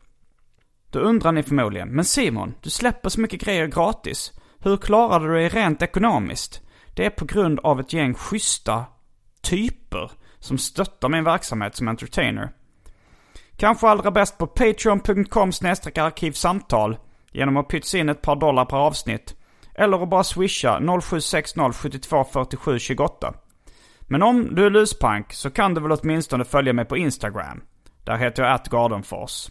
[0.91, 4.32] Då undrar ni förmodligen, men Simon, du släpper så mycket grejer gratis.
[4.60, 6.60] Hur klarar du dig rent ekonomiskt?
[6.94, 8.84] Det är på grund av ett gäng schyssta
[9.42, 12.50] typer som stöttar min verksamhet som entertainer.
[13.56, 15.52] Kanske allra bäst på patreon.com
[15.94, 16.98] arkivsamtal
[17.32, 19.34] genom att pytsa in ett par dollar per avsnitt.
[19.74, 23.34] Eller att bara swisha 0760 72 47 28.
[24.00, 27.62] Men om du är luspank så kan du väl åtminstone följa mig på Instagram.
[28.04, 29.48] Där heter jag atgardenfors.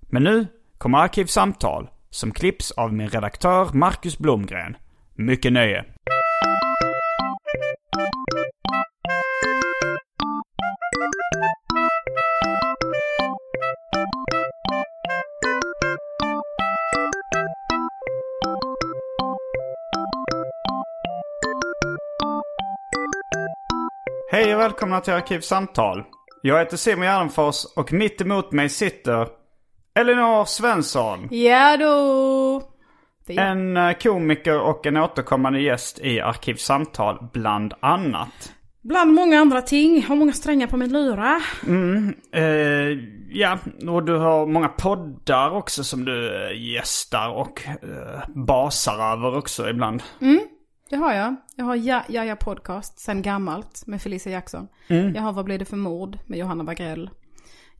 [0.00, 0.46] Men nu
[0.78, 4.76] kommer Arkivsamtal som klipps av min redaktör Marcus Blomgren.
[5.14, 5.84] Mycket nöje.
[24.30, 26.04] Hej och välkomna till Arkivsamtal.
[26.42, 29.28] Jag heter Simon Gärdenfors och mitt emot mig sitter
[29.96, 31.28] Elinor Svensson.
[31.30, 32.62] Ja då.
[33.28, 38.52] En eh, komiker och en återkommande gäst i Arkivsamtal bland annat.
[38.82, 40.02] Bland många andra ting.
[40.02, 41.40] Har många strängar på min lyra.
[41.66, 42.42] Mm, eh,
[43.30, 43.58] ja,
[43.88, 49.68] och du har många poddar också som du eh, gästar och eh, basar över också
[49.68, 50.02] ibland.
[50.20, 50.40] Mm,
[50.90, 51.36] det har jag.
[51.56, 54.68] Jag har ja, Jaja Podcast sen gammalt med Felicia Jackson.
[54.88, 55.14] Mm.
[55.14, 57.10] Jag har Vad blir det för mord med Johanna Wagrell.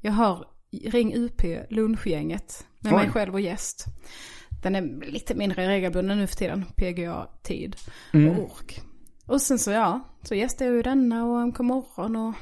[0.00, 2.98] Jag har Ring UP, lunchgänget med Oj.
[3.02, 3.84] mig själv och gäst.
[4.62, 6.64] Den är lite mindre regelbunden nu för tiden.
[6.76, 7.76] PGA-tid
[8.12, 8.28] Mm.
[8.38, 8.80] och ork.
[9.26, 12.34] Och sen så ja, så gästar jag ju denna och MK morgon och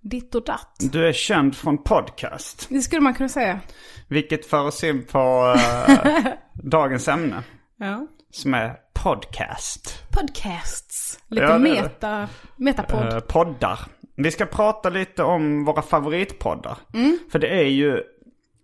[0.00, 0.76] ditt och datt.
[0.92, 2.66] Du är känd från podcast.
[2.70, 3.60] Det skulle man kunna säga.
[4.08, 5.54] Vilket för oss in på
[5.88, 7.42] eh, dagens ämne.
[7.76, 8.06] Ja.
[8.30, 10.02] Som är podcast.
[10.10, 11.18] Podcasts.
[11.28, 13.12] Lite Ja, meta, metapodd.
[13.12, 13.80] Eh, poddar.
[14.16, 16.78] Vi ska prata lite om våra favoritpoddar.
[16.94, 17.18] Mm.
[17.32, 18.02] För det är ju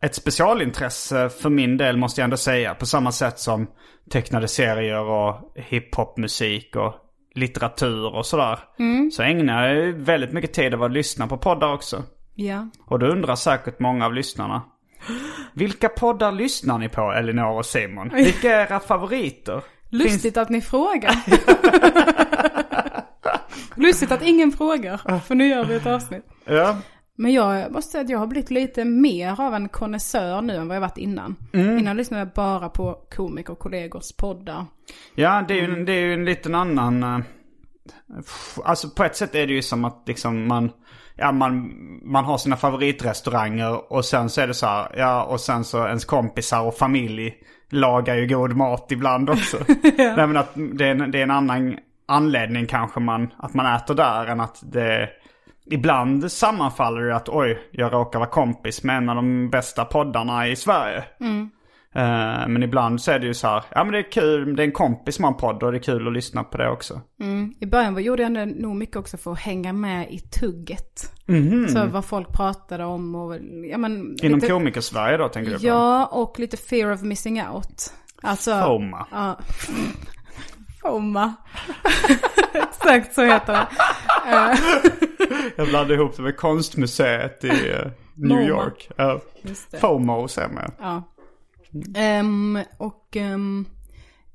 [0.02, 2.74] ett specialintresse för min del måste jag ändå säga.
[2.74, 3.66] På samma sätt som
[4.10, 6.94] tecknade serier och hiphopmusik och
[7.34, 8.58] litteratur och sådär.
[8.78, 9.10] Mm.
[9.10, 12.02] Så ägnar jag ju väldigt mycket tid av att lyssna på poddar också.
[12.34, 12.68] Ja.
[12.86, 14.62] Och då undrar säkert många av lyssnarna.
[15.52, 18.08] Vilka poddar lyssnar ni på Elinor och Simon?
[18.14, 19.62] Vilka är era favoriter?
[19.90, 21.14] Lustigt att ni frågar.
[23.86, 25.20] Lustigt att ingen frågar.
[25.20, 26.24] För nu gör vi ett avsnitt.
[26.44, 26.76] Ja.
[27.18, 30.68] Men jag måste säga att jag har blivit lite mer av en konnässör nu än
[30.68, 31.36] vad jag varit innan.
[31.52, 31.78] Mm.
[31.78, 34.66] Innan lyssnade jag bara på komiker och kollegors poddar.
[35.14, 37.02] Ja, det är ju, det är ju en liten annan...
[37.02, 37.18] eh,
[38.64, 40.70] Alltså på ett sätt är det ju som att liksom man
[41.16, 41.72] ja, man,
[42.02, 45.86] man har sina favoritrestauranger och sen så är det så här, ja och sen så
[45.86, 47.34] ens kompisar och familj
[47.70, 49.56] lagar ju god mat ibland också.
[49.98, 53.76] Nej men att det är, en, det är en annan anledning kanske man, att man
[53.76, 55.08] äter där än att det
[55.70, 60.48] Ibland sammanfaller det att oj, jag råkar vara kompis med en av de bästa poddarna
[60.48, 61.04] i Sverige.
[61.94, 64.62] Eh, men ibland så är det ju så här, ja men det är kul, det
[64.62, 66.70] är en kompis som har en podd och det är kul att lyssna på det
[66.70, 67.00] också.
[67.60, 71.12] I början var, gjorde jag det nog mycket också för att hänga med i tugget.
[71.68, 73.34] Så vad folk pratade om och
[73.70, 74.16] ja men.
[74.22, 75.66] Inom lite, komikersverige då tänker du på?
[75.66, 77.92] Ja, och lite fear of missing out.
[78.22, 78.60] Alltså.
[78.60, 79.06] FOMA.
[79.10, 79.38] Ja.
[80.86, 81.34] FOMA.
[82.54, 83.66] Exakt så heter det.
[85.56, 87.54] Jag blandade ihop det med konstmuseet i eh,
[88.14, 88.42] New Noma.
[88.42, 88.88] York.
[89.70, 89.78] Det.
[89.80, 90.72] FOMO säger man.
[90.80, 91.02] Ja.
[91.96, 93.64] Ehm, och ehm,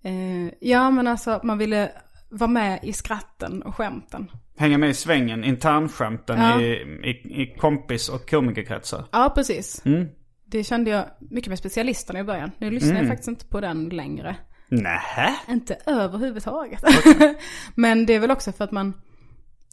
[0.03, 1.91] eh, ja men alltså man ville
[2.29, 4.31] vara med i skratten och skämten.
[4.57, 6.61] Hänga med i svängen, internskämten Ja.
[6.61, 6.65] i,
[7.03, 9.05] i, i kompis och komikerkretsar.
[9.11, 9.81] Ja precis.
[9.85, 10.07] Mm.
[10.45, 12.51] Det kände jag mycket med specialisterna i början.
[12.57, 14.35] Nu lyssnar jag faktiskt inte på den längre.
[14.71, 15.35] Nähä?
[15.49, 16.83] Inte överhuvudtaget.
[17.75, 18.93] men det är väl också för att man,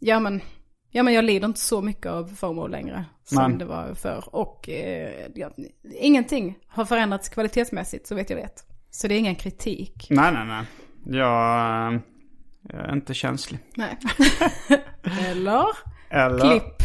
[0.00, 0.41] ja men,
[0.91, 3.05] ja men jag lider inte så mycket av FOMO längre.
[3.25, 3.59] Som Nej.
[3.59, 4.25] det var förr.
[4.33, 5.50] Och eh, ja,
[5.95, 8.65] ingenting har förändrats kvalitetsmässigt så vet jag vet.
[8.91, 10.06] Så det är ingen kritik.
[10.11, 10.65] Nej, nej, nej.
[11.19, 12.00] Jag, eh,
[12.62, 13.61] jag är inte känslig.
[13.75, 13.99] Nej.
[15.31, 15.67] Eller?
[16.11, 16.83] Eller Klipp.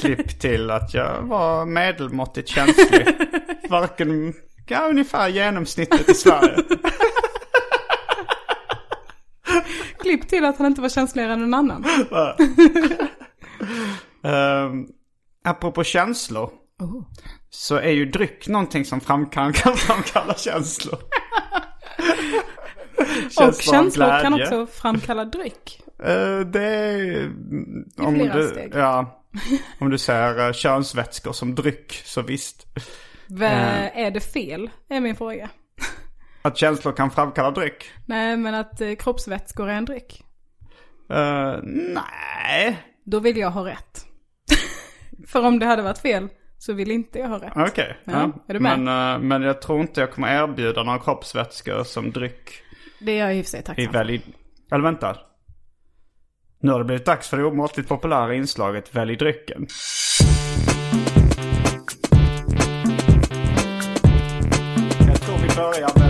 [0.00, 3.06] klipp till att jag var medelmåttigt känslig.
[3.70, 4.34] Varken,
[4.68, 6.56] ja, ungefär genomsnittet i Sverige.
[10.06, 11.84] Klipp till att han inte var känsligare än någon annan.
[14.22, 14.88] Um,
[15.44, 16.50] apropå känslor.
[16.80, 17.02] Oh.
[17.50, 20.98] Så är ju dryck någonting som framkan, kan framkalla känslor.
[22.98, 25.82] Och Känslor av känslor kan också framkalla dryck.
[26.04, 27.32] Eh, det är...
[27.98, 28.72] Om flera du, steg.
[28.74, 29.24] Ja,
[29.80, 32.66] om du ser uh, könsvätskor som dryck så visst.
[33.28, 34.70] V- Är det fel?
[34.88, 35.50] Är min fråga.
[36.46, 37.90] Att känslor kan framkalla dryck?
[38.06, 40.24] Nej, men att eh, kroppsvätskor är en dryck.
[41.10, 44.06] Eh, nej, Då vill jag ha rätt.
[45.28, 46.28] För om det hade varit fel
[46.58, 47.52] så vill inte jag ha rätt.
[47.56, 47.96] okej.
[48.04, 48.78] Ja, är du med?
[48.78, 52.50] Men, eh, men jag tror inte jag kommer erbjuda några kroppsvätskor som dryck
[53.00, 53.92] Det är jag i och för sig tacksam för.
[53.92, 54.22] välj...
[54.72, 55.16] Eller vänta.
[56.60, 59.66] Nu har det blivit dags för det omåttligt populära inslaget Välj drycken.
[65.06, 66.05] Jag tror vi börjar med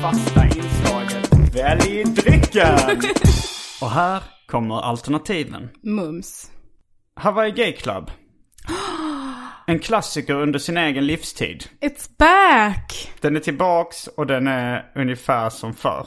[0.00, 2.78] fasta inslaget Välj drycken!
[3.80, 5.68] Och här kommer alternativen.
[5.82, 6.50] Mums.
[7.16, 8.10] Hawaii Gay Club.
[9.66, 11.64] En klassiker under sin egen livstid.
[11.80, 13.12] It's back!
[13.20, 16.06] Den är tillbaks och den är ungefär som förr.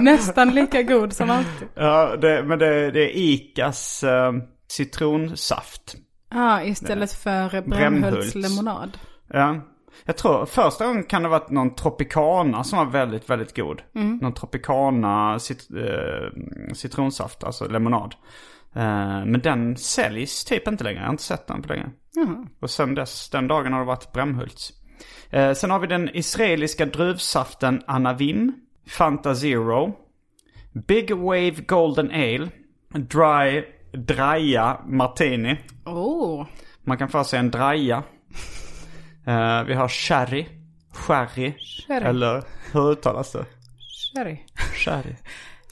[0.00, 1.68] Nästan lika god som alltid.
[1.74, 4.32] Ja, det, men det, det är Icas eh,
[4.68, 5.96] citronsaft.
[6.30, 8.98] Ja, istället för Brännhults lemonad.
[9.28, 9.60] Ja.
[10.04, 13.82] Jag tror första gången kan det ha varit någon Tropicana som var väldigt, väldigt god.
[14.20, 18.14] Någon Tropicana cit, eh, citronsaft, alltså lemonad.
[18.74, 20.98] Eh, men den säljs typ inte längre.
[20.98, 21.86] Jag har inte sett den på länge.
[22.60, 24.72] Och sen dess, den dagen har det varit Brännhults.
[25.30, 28.52] Eh, sen har vi den israeliska druvsaften Anavim.
[28.88, 29.92] Fanta Zero.
[30.86, 32.48] Big Wave Golden Ale.
[32.88, 35.56] Dry, Draja Martini.
[35.84, 36.46] Oh,
[36.84, 38.02] Man kan få sig en draja.
[39.26, 40.46] Eh, vi har sherry.
[40.92, 41.52] Sherry.
[41.58, 42.04] Sherry.
[42.04, 42.42] Eller
[42.72, 43.44] hur uttalas det?
[44.14, 44.36] sherry.
[44.74, 45.14] Sherry.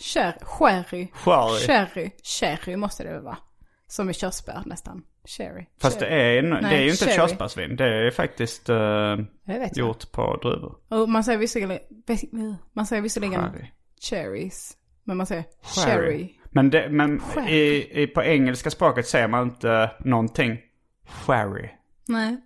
[0.00, 1.08] Sherry.
[1.14, 1.56] Sherry.
[1.66, 2.10] Sherry.
[2.22, 3.38] Sherry måste det väl vara.
[3.86, 5.02] Som i körsbär nästan.
[5.28, 5.66] Sherry.
[5.80, 6.36] Fast det Sherry.
[6.36, 7.28] är, en, det Nej, är ju inte ett sherry.
[7.28, 7.76] körsbärsvin.
[7.76, 9.16] Det är faktiskt eh,
[9.74, 10.76] gjort på druvor.
[10.88, 11.78] Och man säger visserligen,
[12.72, 13.66] man säger visserligen Sherry.
[14.10, 14.76] cherries.
[15.04, 15.86] Men man säger Sherry.
[15.86, 16.34] cherry.
[16.50, 17.50] Men, det, men Sherry.
[17.52, 20.58] i, i, på engelska språket säger man inte någonting.
[21.26, 21.68] Sherry.
[22.08, 22.36] Nej,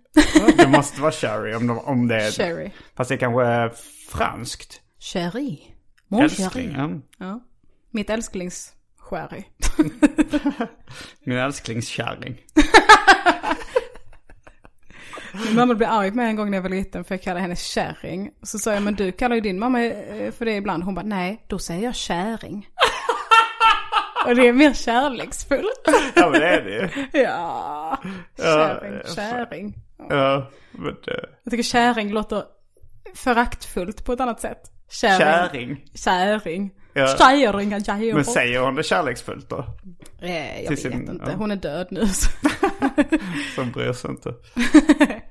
[0.57, 2.31] Det måste vara sherry om, de, om det är...
[2.31, 2.71] cherry.
[2.95, 3.71] Fast det kanske är
[4.09, 4.81] franskt.
[4.99, 5.57] Cherry.
[6.07, 6.73] Mon cherry.
[7.17, 7.39] Ja.
[7.91, 9.43] Mitt älsklings sherry.
[11.23, 12.37] Min älsklingskärring.
[15.45, 17.41] Min mamma blev arg på mig en gång när jag var liten för jag kallade
[17.41, 18.31] henne kärring.
[18.43, 20.83] Så sa jag, men du kallar ju din mamma eh, för det ibland.
[20.83, 22.67] Hon bara, nej, då säger jag käring.
[24.25, 25.81] Och det är mer kärleksfullt.
[26.15, 27.07] Ja men det är det ju.
[27.21, 27.97] Ja,
[28.41, 29.73] käring, käring.
[30.09, 31.29] Ja, men det...
[31.43, 32.43] Jag tycker käring låter
[33.15, 34.61] föraktfullt på ett annat sätt.
[34.89, 35.17] Käring.
[35.19, 35.85] Käring.
[35.95, 36.71] Käring.
[36.93, 37.07] Ja.
[37.07, 38.15] Käring, käring.
[38.15, 39.65] Men säger hon det kärleksfullt då?
[40.21, 41.33] Eh, jag till vet sin- inte.
[41.37, 42.07] Hon är död nu.
[43.55, 44.33] Som bryr sig inte.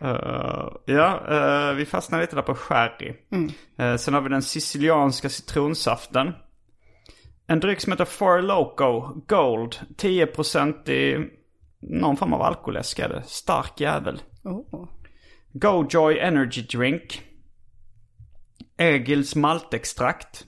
[0.00, 3.14] Eh, ja, eh, vi fastnar lite där på sherry.
[3.32, 3.50] Mm.
[3.78, 6.32] Eh, sen har vi den sicilianska citronsaften.
[7.46, 9.76] En dryck som heter Four Loco Gold.
[9.96, 11.30] 10% i
[11.80, 13.22] någon form av alkoläsk är det.
[13.26, 14.22] Stark jävel.
[14.44, 14.88] Oh.
[15.52, 17.22] GoJoy Energy Drink.
[18.78, 20.44] Egils maltextrakt.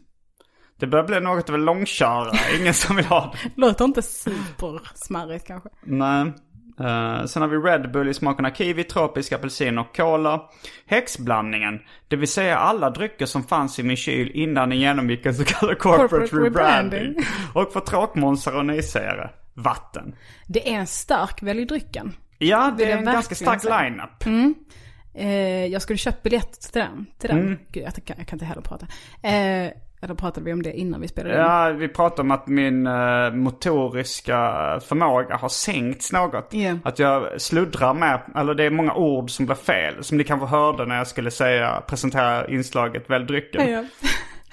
[0.80, 2.38] Det börjar bli något av en långkörare.
[2.60, 3.50] Ingen som vill ha det.
[3.60, 5.68] Låter inte supersmarrigt kanske.
[5.82, 6.32] Nej.
[6.80, 10.42] Eh, sen har vi Red Bull i smakerna kiwi, tropisk apelsin och cola.
[10.86, 15.34] Häxblandningen, det vill säga alla drycker som fanns i min kyl innan den genomgick en
[15.34, 17.00] så kallad corporate, Corporate rebranding.
[17.00, 17.24] rebranding.
[17.54, 20.14] Och för tråkmånsar och nejsägare, vatten.
[20.46, 22.12] Det är en stark välj drycken.
[22.38, 24.24] Ja, det är en ganska stark line-up.
[25.14, 27.06] Eh, jag skulle köpt biljett till den.
[27.18, 27.38] Till den.
[27.38, 27.58] Mm.
[27.68, 28.86] Gud, jag kan, jag kan inte heller prata.
[29.22, 31.40] Eh, eller pratade vi om det innan vi spelade in?
[31.40, 34.36] Ja, vi pratade om att min eh, motoriska
[34.86, 36.48] förmåga har sänkts något.
[36.50, 36.78] Ja.
[36.84, 40.04] Att jag sluddrar med, eller det är många ord som blir fel.
[40.04, 43.72] Som ni kanske hörde när jag skulle säga, presentera inslaget Välj drycken.
[43.72, 43.84] Ja.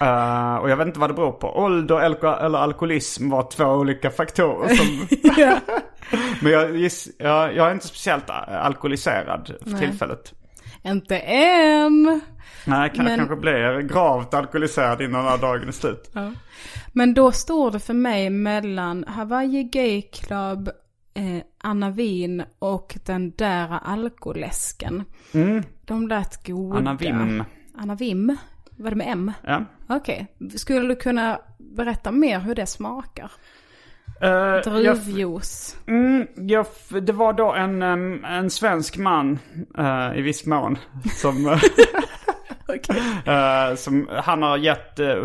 [0.00, 1.48] Eh, och jag vet inte vad det beror på.
[1.58, 2.00] Ålder
[2.44, 4.74] eller alkoholism var två olika faktorer.
[4.74, 5.58] Som, ja.
[6.42, 9.80] men jag, giss, jag, jag är inte speciellt eh, alkoholiserad för Nej.
[9.80, 10.32] tillfället.
[10.84, 12.20] Inte än.
[12.66, 16.10] Nej, kan, Men- kanske blir gravt alkoholiserad innan den här dagen är slut.
[16.92, 20.68] Men då står det för mig mellan Hawaii Gay Club,
[21.14, 25.04] eh, Anna Wien och den där alkoläsken.
[25.84, 26.78] De lät goda.
[26.78, 26.86] Mm.
[26.86, 27.44] Anna Wim.
[27.78, 28.36] Anna Wim?
[28.76, 29.32] Var det med M?
[29.46, 29.64] Ja.
[29.88, 30.26] Okej.
[30.56, 33.30] Skulle du kunna berätta mer hur det smakar?
[34.20, 35.76] Jag, Druvjuice.
[35.86, 37.82] mm, jag, f- det var då en,
[38.24, 39.38] en svensk man
[39.78, 40.78] eh, i viss mån
[41.16, 41.58] som, eh,
[42.68, 43.02] Okej.
[43.26, 45.16] eh, som han har gett, eh,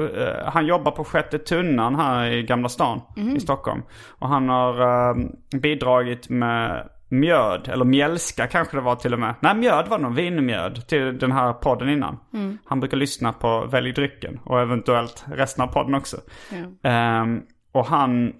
[0.46, 3.01] han jobbar på Sjätte Tunnan här i Gamla stan
[3.36, 3.81] i Stockholm.
[4.10, 5.15] Och han har
[5.58, 9.35] bidragit med mjöd, eller mjälska kanske det var till och med.
[9.39, 12.19] Nej, mjöd var det nog, vinmjöd till den här podden innan.
[12.65, 16.17] Han brukar lyssna på Välj drycken och eventuellt resten av podden också.
[16.51, 16.89] Ja.
[16.89, 17.41] Ehm,
[17.71, 18.33] och han,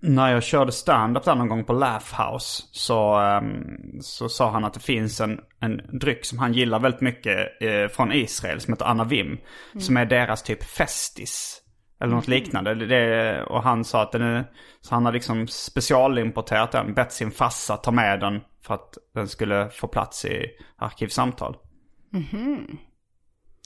[0.00, 4.64] när jag körde stand-up där någon gång på Laugh House så, ehm, så sa han
[4.64, 8.72] att det finns en, en dryck som han gillar väldigt mycket eh, från Israel som
[8.72, 9.38] heter Anavim.
[9.78, 11.62] Som är deras typ Festis.
[12.00, 12.74] Eller något liknande.
[12.74, 14.44] Det, och han sa att den är,
[14.80, 19.28] så han har liksom specialimporterat den, bett sin farsa ta med den för att den
[19.28, 21.56] skulle få plats i Arkivsamtal.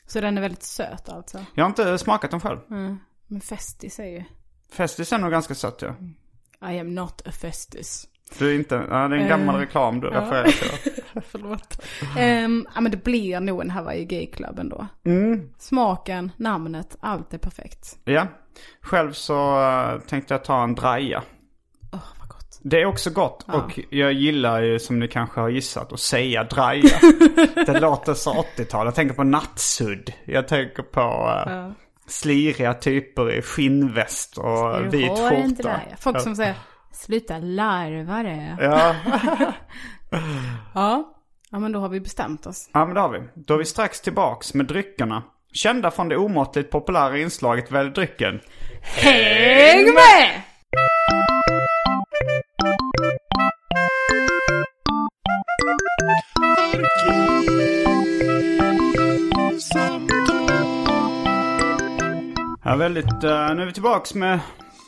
[0.06, 1.44] Så den är väldigt söt alltså.
[1.54, 2.58] Jag har inte smakat den själv.
[2.70, 2.98] Mm.
[3.26, 4.24] Men Festis är ju...
[4.72, 5.94] Festis är nog ganska sött ja.
[6.70, 8.08] I am not a Festis.
[8.38, 10.92] Du är inte, ja, det är en gammal reklam du refererar till.
[11.30, 11.82] Förlåt.
[12.18, 14.86] Um, ja men det blir nog en Hawaii Gay Club ändå.
[15.58, 17.98] Smaken, namnet, allt är perfekt.
[18.04, 18.26] Ja.
[18.80, 21.22] Själv så eh, tänkte jag ta en draja.
[21.92, 22.60] Åh vad gott.
[22.62, 26.44] Det är också gott och jag gillar ju som ni kanske har gissat att säga
[26.44, 26.98] draja.
[27.66, 28.86] det låter så 80-tal.
[28.86, 30.12] Jag tänker på nattsudd.
[30.24, 31.00] Jag tänker på
[31.50, 31.72] uh,
[32.06, 35.80] sliriga typer i skinnväst och vit skjorta.
[35.98, 36.54] Folk som säger
[36.92, 38.56] sluta larva det.
[38.60, 38.94] Ja.
[40.74, 41.14] Ja.
[41.50, 42.70] Ja men då har vi bestämt oss.
[42.72, 43.20] ja, men det har vi.
[43.34, 45.22] Då är vi strax tillbaks med dryckerna.
[45.52, 48.40] Kända från det omåttligt populära inslaget Välj drycken.
[48.82, 50.42] Häng med!
[62.64, 64.40] Ja, väldigt, eh, nu är vi tillbaks med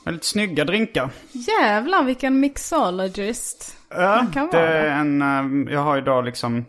[0.05, 1.11] väldigt snygga drinkar.
[1.33, 3.77] Jävlar vilken mixologist.
[3.91, 6.65] Ja, kan det vara är en, eh, jag har ju då liksom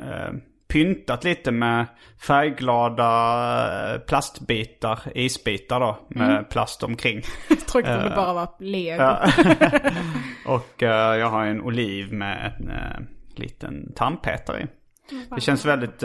[0.00, 0.34] eh,
[0.68, 1.86] pyntat lite med
[2.26, 6.44] färgglada eh, plastbitar, isbitar då, med Mm.
[6.44, 7.22] plast omkring.
[7.48, 9.02] Jag trodde det bara var lego.
[10.46, 13.00] Och eh, jag har en oliv med en eh,
[13.40, 14.66] liten tandpetare i.
[15.34, 16.02] Det känns väldigt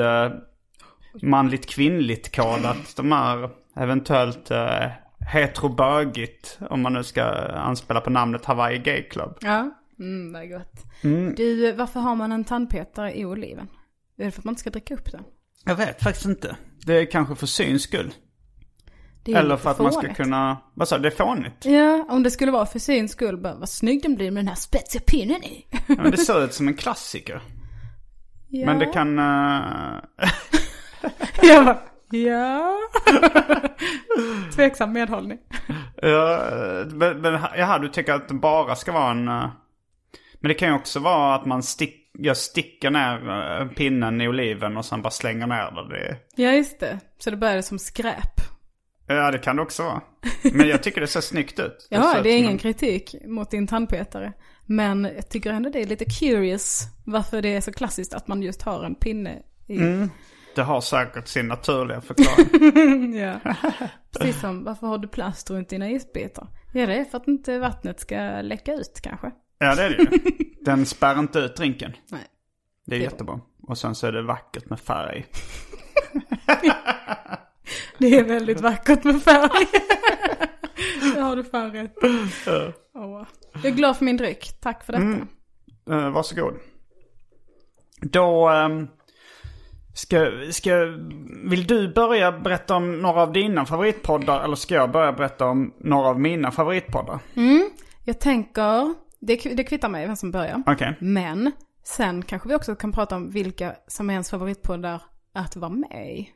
[1.21, 2.93] manligt kvinnligt kodat.
[2.97, 4.87] De här eventuellt uh,
[5.31, 7.23] heterobögigt, om man nu ska
[7.53, 9.37] anspela på namnet Hawaii Gay Club.
[9.41, 9.69] Ja,
[9.99, 10.85] mm, vad gott.
[11.37, 13.67] Du, varför har man en tandpetare i oliven?
[14.17, 15.23] Är det för att man inte ska dricka upp den?
[15.65, 16.55] Jag vet faktiskt inte.
[16.85, 18.13] Det är kanske för syns skull.
[19.23, 20.17] Det är Eller för att man ska fånigt.
[20.17, 21.65] kunna, vad sa du, det är fånigt?
[21.65, 24.47] Ja, om det skulle vara för syns skull, bara, vad snygg den blir med den
[24.47, 25.65] här spetsiga pinnen i.
[25.71, 27.41] Ja, men det ser ut som en klassiker.
[28.49, 28.65] ja.
[28.65, 29.19] Men det kan...
[29.19, 29.95] eh,
[31.41, 31.81] Jag bara,
[32.11, 32.77] ja.
[34.55, 35.37] Tveksam medhållning.
[36.01, 36.43] Ja,
[36.91, 39.27] men, men jaha, du tycker att det bara ska vara en...
[39.27, 39.49] eh,
[40.39, 43.29] Men det kan ju också vara att man stick, jag sticker ner
[43.61, 45.89] eh, pinnen i oliven och sen bara slänger ner den.
[45.89, 46.99] Det, Ja, just det.
[47.17, 48.41] Så det började som skräp.
[49.07, 50.01] ja, det kan det också vara.
[50.53, 51.87] Men jag tycker det ser snyggt ut.
[51.89, 54.33] Ja, ser ut det är ingen en- kritik mot din tandpetare.
[54.65, 58.41] Men jag tycker ändå det är lite curious varför det är så klassiskt att man
[58.41, 59.37] just har en pinne
[59.67, 59.77] i.
[60.55, 63.13] Det har säkert sin naturliga förklaring.
[63.19, 63.39] Ja.
[64.11, 66.47] precis som varför har du plast runt dina isbitar?
[66.73, 69.31] Ja det är för att inte vattnet ska läcka ut kanske.
[69.59, 70.09] Ja det är det ju.
[70.61, 71.93] Den spärrar inte ut drinken.
[72.11, 72.21] Nej.
[72.85, 73.39] Det är Det- jättebra.
[73.67, 75.25] Och sen så är det vackert med färg.
[77.97, 79.67] Det är väldigt vackert med färg.
[81.15, 81.93] det har du fan rätt
[82.93, 83.23] Åh.
[83.53, 84.51] Jag är glad för min dryck.
[84.61, 85.27] Tack för detta.
[85.95, 86.53] Uh, varsågod.
[88.01, 88.87] Då ehm,
[89.93, 90.75] ska, ska,
[91.43, 95.73] vill du börja berätta om några av dina favoritpoddar eller ska jag börja berätta om
[95.79, 97.19] några av mina favoritpoddar?
[98.03, 100.63] Jag tänker, det, det kvittar mig vem som börjar.
[100.65, 100.97] Okej.
[100.99, 101.51] Men
[101.83, 105.01] sen kanske vi också kan prata om vilka som är ens favoritpoddar
[105.33, 106.29] att vara med i.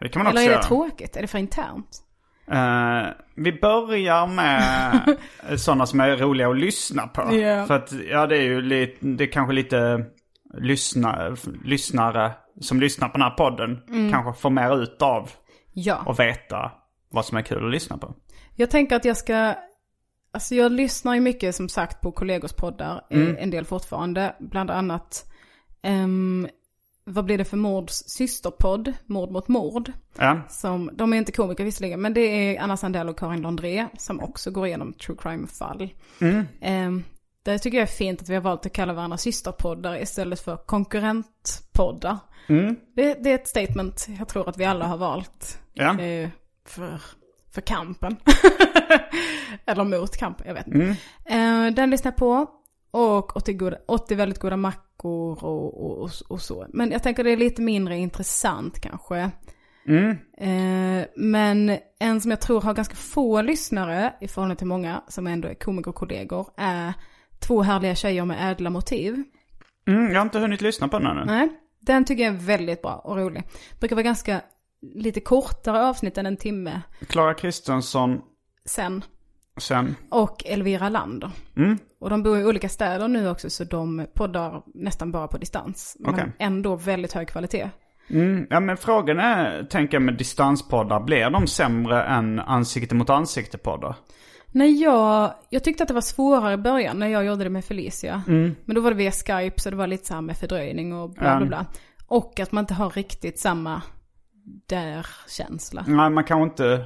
[0.00, 1.16] Det kan man Eller också är det tråkigt?
[1.16, 2.02] Är det för internt?
[2.50, 5.02] Eh, vi börjar med
[5.60, 7.34] sådana som är roliga att lyssna på.
[7.34, 7.66] Ja.
[7.66, 10.04] För att ja, det är ju lite, det är kanske lite
[10.54, 13.82] lyssna, lyssnare som lyssnar på den här podden.
[13.88, 14.12] Mm.
[14.12, 15.30] Kanske får mer ut av
[15.72, 15.94] Ja.
[16.06, 16.72] att veta
[17.10, 18.14] vad som är kul att lyssna på.
[18.56, 19.54] Jag tänker att jag ska,
[20.32, 24.70] alltså jag lyssnar ju mycket som sagt på kollegors poddar, eh, en del fortfarande, bland
[24.70, 25.30] annat,
[25.82, 26.48] ehm,
[27.04, 30.40] vad blir det för mords systerpodd, Mord mot mord, Ja.
[30.48, 34.20] som, de är inte komiker visserligen, men det är Anna Sandell och Karin Londré som
[34.20, 35.90] också går igenom true crime-fall.
[36.20, 37.04] Mm.
[37.52, 40.56] Det tycker jag är fint att vi har valt att kalla varandra systerpoddar istället för
[40.56, 42.18] konkurrentpoddar.
[42.94, 46.00] Det, det är ett statement jag tror att vi alla har valt Ja.
[46.00, 46.28] eh,
[46.66, 47.00] för,
[47.54, 48.16] för kampen.
[49.66, 50.96] Eller mot kampen, jag vet inte.
[51.24, 52.46] Eh, den lyssnar på.
[52.90, 56.66] Och 80, goda, 80 väldigt goda mackor och, och, och, och så.
[56.68, 59.30] Men jag tänker det är lite mindre intressant kanske.
[60.38, 65.26] Eh, men en som jag tror har ganska få lyssnare i förhållande till många som
[65.26, 66.94] ändå är komikerkollegor är
[67.46, 69.22] Två härliga tjejer med ädla motiv.
[69.86, 71.24] Mm, jag har inte hunnit lyssna på den ännu.
[71.24, 71.48] Nej,
[71.80, 73.42] den tycker jag är väldigt bra och rolig.
[73.80, 74.40] Brukar vara ganska
[74.94, 78.20] lite kortare avsnitt än en timme Klara Kristensson
[78.64, 79.04] sen.
[79.58, 79.96] sen.
[80.10, 81.30] Och Elvira Lander.
[81.56, 81.78] Mm.
[82.00, 85.96] Och de bor i olika städer nu också så de poddar nästan bara på distans.
[86.00, 86.32] Men Okej.
[86.38, 87.70] ändå väldigt hög kvalitet.
[88.10, 93.10] Mm, ja men frågan är, tänker jag med distanspoddar, blir de sämre än ansikte mot
[93.10, 93.96] ansikte-poddar?
[94.52, 97.64] När jag, jag tyckte att det var svårare i början när jag gjorde det med
[97.64, 98.22] Felicia.
[98.26, 101.10] Men då var det via Skype så det var lite så här med fördröjning och
[101.10, 101.46] bla bla Ja.
[101.46, 101.66] bla.
[102.06, 103.82] Och att man inte har riktigt samma
[104.66, 105.84] där-känsla.
[105.86, 106.84] Nej, man kan inte...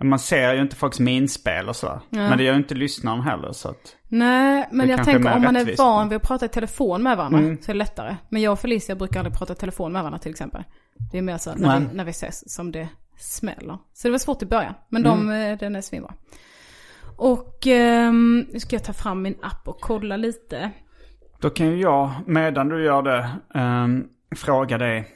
[0.00, 2.00] Man ser ju inte folks minspel och sådär.
[2.10, 3.96] Men det gör ju inte lyssnaren heller så att...
[4.08, 5.60] Nej, men jag tänker om man är.
[5.60, 5.74] Mm.
[5.78, 8.16] van vid att prata i telefon med varandra så är det lättare.
[8.28, 10.64] Men jag och Felicia brukar aldrig prata i telefon med varandra till exempel.
[11.12, 11.88] Det är mer så när, Nej.
[11.90, 13.78] vi, när vi ses som det smäller.
[13.92, 15.52] Så det var svårt i början, men de, Mm.
[15.52, 16.14] eh, den är svinbra.
[17.16, 20.70] Och ehm, nu ska jag ta fram min app och kolla lite.
[21.40, 24.04] Då kan ju jag, medan du gör det, ehm,
[24.36, 25.08] fråga dig.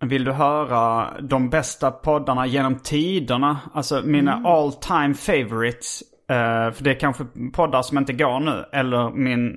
[0.00, 3.58] Vill du höra de bästa poddarna genom tiderna?
[3.74, 6.02] Alltså mina all time favorites.
[6.28, 8.64] eh, för det är kanske poddar som inte går nu.
[8.72, 9.56] Eller min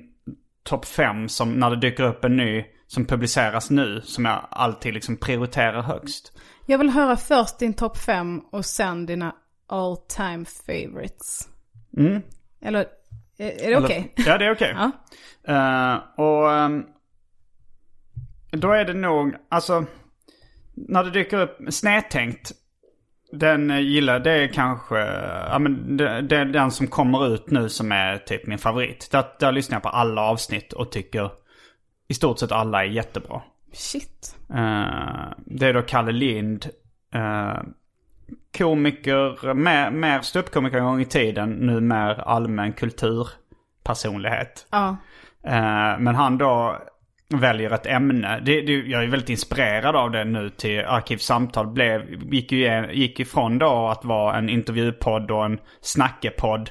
[0.64, 4.00] topp fem som när det dyker upp en ny som publiceras nu.
[4.04, 6.32] Som jag alltid liksom prioriterar högst.
[6.66, 9.34] Jag vill höra först din topp fem och sen dina
[9.70, 11.48] all time favorites.
[11.96, 12.22] Mm.
[12.60, 12.86] Eller,
[13.38, 14.12] är, är det okej?
[14.16, 14.76] Ja, det är okej.
[14.76, 14.90] Ja.
[15.54, 16.84] Eh, och ehm,
[18.50, 19.84] då är det nog, alltså,
[20.74, 22.52] när det dyker upp snedtänkt.
[23.32, 24.98] Den eh, gillar, det är kanske,
[25.50, 29.08] ja men det, det är den som kommer ut nu som är typ min favorit.
[29.10, 31.30] Där, där lyssnar jag på alla avsnitt och tycker
[32.08, 33.42] i stort sett alla är jättebra.
[33.72, 34.36] Shit.
[34.50, 36.66] Eh, det är då Kalle Lind.
[37.14, 37.60] eh,
[38.58, 41.50] komiker, mer, mer ståuppkomiker en gång i tiden.
[41.50, 44.66] Nu mer allmän kulturpersonlighet.
[44.70, 44.96] Ja.
[45.44, 46.78] Eh, men han då
[47.34, 48.40] väljer ett ämne.
[48.42, 51.66] Det, det, jag är väldigt inspirerad av det nu till Arkivsamtal.
[51.66, 56.70] Blev, gick, ju, gick ifrån då att vara en intervjupodd och en snackepodd.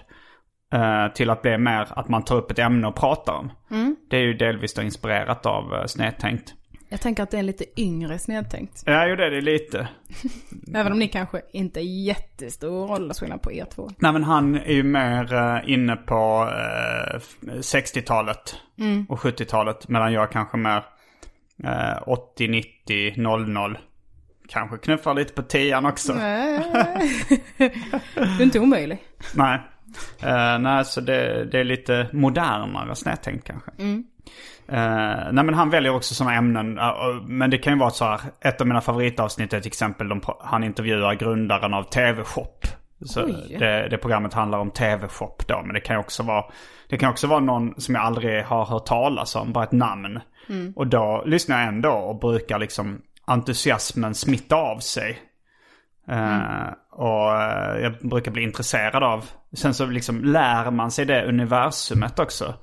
[0.73, 3.51] eh, till att bli mer att man tar upp ett ämne och pratar om.
[4.09, 6.53] Det är ju delvis då inspirerat av uh, Snedtänkt.
[6.89, 8.83] Jag tänker att det är en lite yngre snedtänkt.
[8.85, 9.87] Ja, jo det är det lite.
[10.75, 13.89] Även om ni kanske inte är jättestor åldersskillnad på er två.
[13.97, 18.55] Nej men han är ju mer eh, inne på eh, f- 60-talet
[19.09, 19.87] och 70-talet.
[19.87, 20.83] Medan jag kanske mer
[21.63, 23.77] eh, 80, 90, 00.
[24.47, 26.13] Kanske knuffar lite på tian också.
[26.13, 26.59] Nej.
[28.15, 28.99] du är inte omöjlig.
[29.35, 29.59] Nej,
[30.23, 33.71] Eh, nej så det, det är lite modernare snedtänkt kanske.
[34.71, 36.77] Eh, nej men han väljer också sådana ämnen.
[36.79, 38.19] eh, och- men det kan ju vara så här.
[38.41, 42.59] Ett av mina favoritavsnitt är till exempel de, han intervjuar grundaren av TV-shop.
[43.05, 43.19] Så
[43.59, 45.61] det, det programmet handlar om TV-shop då.
[45.65, 46.45] Men det kan ju också vara,
[46.89, 49.53] det kan också vara någon som jag aldrig har hört talas om.
[49.53, 50.19] Bara ett namn.
[50.75, 55.19] Och då lyssnar jag ändå och brukar liksom entusiasmen smitta av sig.
[56.11, 59.25] Eh, och eh, jag brukar bli intresserad av.
[59.53, 62.53] Sen så liksom lär man sig det universumet också.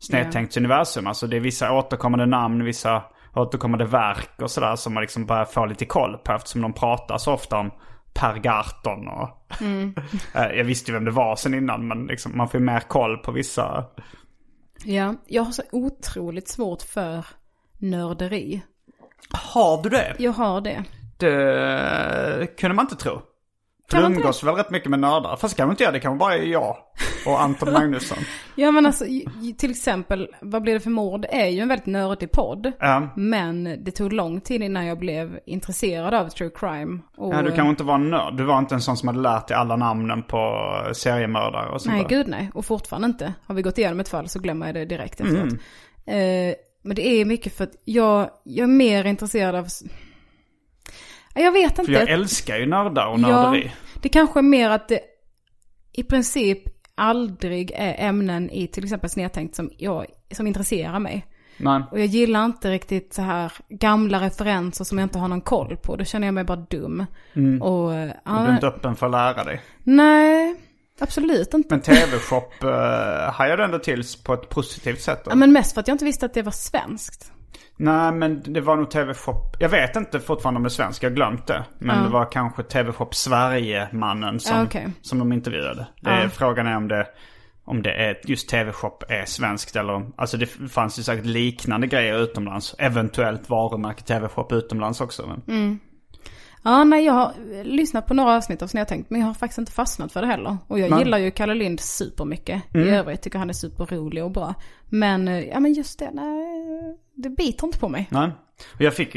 [0.00, 1.06] Snedtänkt universum.
[1.06, 3.02] Alltså det är vissa återkommande namn, vissa
[3.34, 7.18] återkommande verk och sådär som man liksom börjar få lite koll på eftersom de pratar
[7.18, 7.70] så ofta om
[8.14, 9.36] Per Garton och...
[10.34, 12.80] Eh, jag visste ju vem det var sen innan men liksom, man får ju mer
[12.80, 13.84] koll på vissa...
[14.84, 17.26] Ja, jag har så otroligt svårt för
[17.78, 18.62] nörderi.
[19.30, 20.16] Har du det?
[20.18, 20.84] Jag har det.
[21.16, 23.22] Det kunde man inte tro.
[23.90, 25.36] Kan umgås väl rätt mycket med nördar?
[25.36, 26.76] Fast det kan man inte göra, det kan vara bara jag
[27.26, 28.18] och Anton Magnusson.
[28.54, 29.04] Ja men alltså
[29.58, 31.26] till exempel, Vad blir det för mord?
[31.30, 32.72] är ju en väldigt nördig podd.
[32.80, 33.08] Ja.
[33.16, 36.98] Men det tog lång tid innan jag blev intresserad av true crime.
[37.16, 38.36] Och, Ja, du kanske inte var en nörd.
[38.36, 40.52] Du var inte en sån som hade lärt dig alla namnen på
[40.92, 42.08] seriemördare och sånt Nej, där.
[42.16, 42.50] gud nej.
[42.54, 43.34] Och fortfarande inte.
[43.46, 45.52] Har vi gått igenom ett fall så glömmer jag det direkt efteråt.
[46.06, 46.48] Mm.
[46.50, 49.66] Eh, men det är mycket för att jag, jag är mer intresserad av...
[51.34, 51.92] Ja, Jag vet För inte.
[51.92, 53.62] jag älskar ju nördar och nörderi.
[53.64, 55.00] Ja, det kanske är mer att det
[55.92, 56.58] i princip
[56.94, 61.26] aldrig är ämnen i till exempel snedtänkt som, jag, som intresserar mig.
[61.56, 61.82] Nej.
[61.90, 65.76] Och jag gillar inte riktigt så här gamla referenser som jag inte har någon koll
[65.76, 65.96] på.
[65.96, 67.06] Då känner jag mig bara dum.
[67.62, 68.44] Och, eh, ja, Mm.
[68.44, 69.60] Du är inte öppen för att lära dig.
[69.82, 70.56] nej,
[71.00, 71.74] absolut inte.
[71.74, 72.70] Men TV-shop uh,
[73.32, 75.30] hajade ändå till på ett positivt sätt då.
[75.30, 77.32] Ja, men mest för att jag inte visste att det var svenskt.
[77.82, 79.56] Nej men det var nog TV-shop.
[79.58, 81.64] Jag vet inte fortfarande om det är svenskt, jag har glömt det.
[81.78, 84.88] Men det var kanske TV-shop Sverige-mannen som, Ja, okej.
[85.02, 85.86] som de intervjuade.
[86.00, 87.06] Det är, Frågan är om det,
[87.64, 91.86] om det är just TV-shop är svenskt eller om, Alltså det fanns ju säkert liknande
[91.86, 92.74] grejer utomlands.
[92.78, 95.26] Eventuellt varumärke TV-shop utomlands också.
[95.46, 95.78] Men,
[96.62, 97.32] Ja, nej, jag har
[97.64, 100.56] lyssnat på några avsnitt av Snedtänkt, men jag har faktiskt inte fastnat för det heller.
[100.66, 100.98] Och jag Nej.
[100.98, 102.62] gillar ju Kalle Lind supermycket.
[102.74, 104.54] I övrigt tycker han är superrolig och bra.
[104.88, 108.06] Men, eh, ja men just det, nej, det biter inte på mig.
[108.10, 108.30] Nej.
[108.74, 109.12] Och jag fick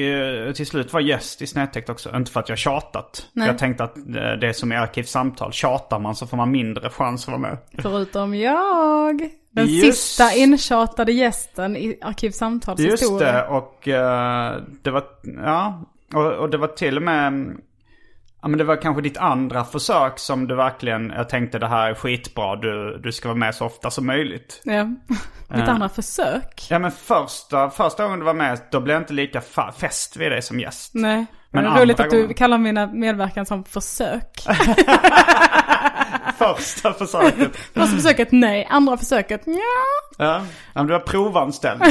[0.55, 2.15] till slut vara gäst i Snedtäckt också.
[2.15, 3.27] Inte för att jag tjatat.
[3.33, 3.47] Nej.
[3.47, 5.51] Jag tänkte att eh, det är som i Arkivsamtal.
[5.51, 7.57] Tjatar man så får man mindre chans att vara med.
[7.77, 9.29] Förutom jag.
[9.51, 13.31] Den Just- sista intjatade gästen i Arkivsamtals Just historia.
[13.31, 15.03] det och eh, det var,
[15.43, 15.81] ja.
[16.15, 17.57] Och, och det var till och med, mm,
[18.41, 21.89] ja men det var kanske ditt andra försök som du verkligen, jag tänkte det här
[21.89, 24.61] är skitbra, du, du ska vara med så ofta som möjligt.
[24.63, 24.83] Ja.
[25.49, 26.67] Mitt andra försök.
[26.69, 29.41] Ja men första, första gången du var med, då blev jag inte lika
[29.77, 30.91] fäst vid dig som gäst.
[30.93, 31.25] Nej.
[31.53, 32.33] Men det är roligt att du gången.
[32.33, 34.43] kallar mina medverkan som försök.
[36.37, 37.55] Första försöket.
[37.73, 39.53] Första försöket nej, andra försöket ja.
[40.17, 41.83] Ja, ja men du var provanställd.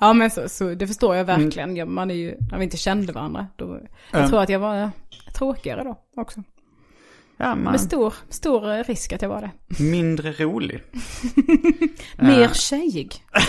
[0.00, 1.42] Ja men så, så det förstår jag Mm.
[1.42, 1.76] verkligen.
[1.76, 3.46] Ja, man är ju, när vi inte kände varandra.
[3.56, 3.80] Då,
[4.12, 4.88] jag tror att jag var eh,
[5.34, 6.42] tråkigare då också.
[7.36, 9.82] Ja, men Med stor, stor eh, risk att jag var det.
[9.82, 10.82] mindre rolig.
[12.16, 13.12] Mer tjejig.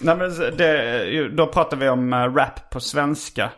[0.00, 3.50] Nej men det, då pratar vi om eh, rap på svenska.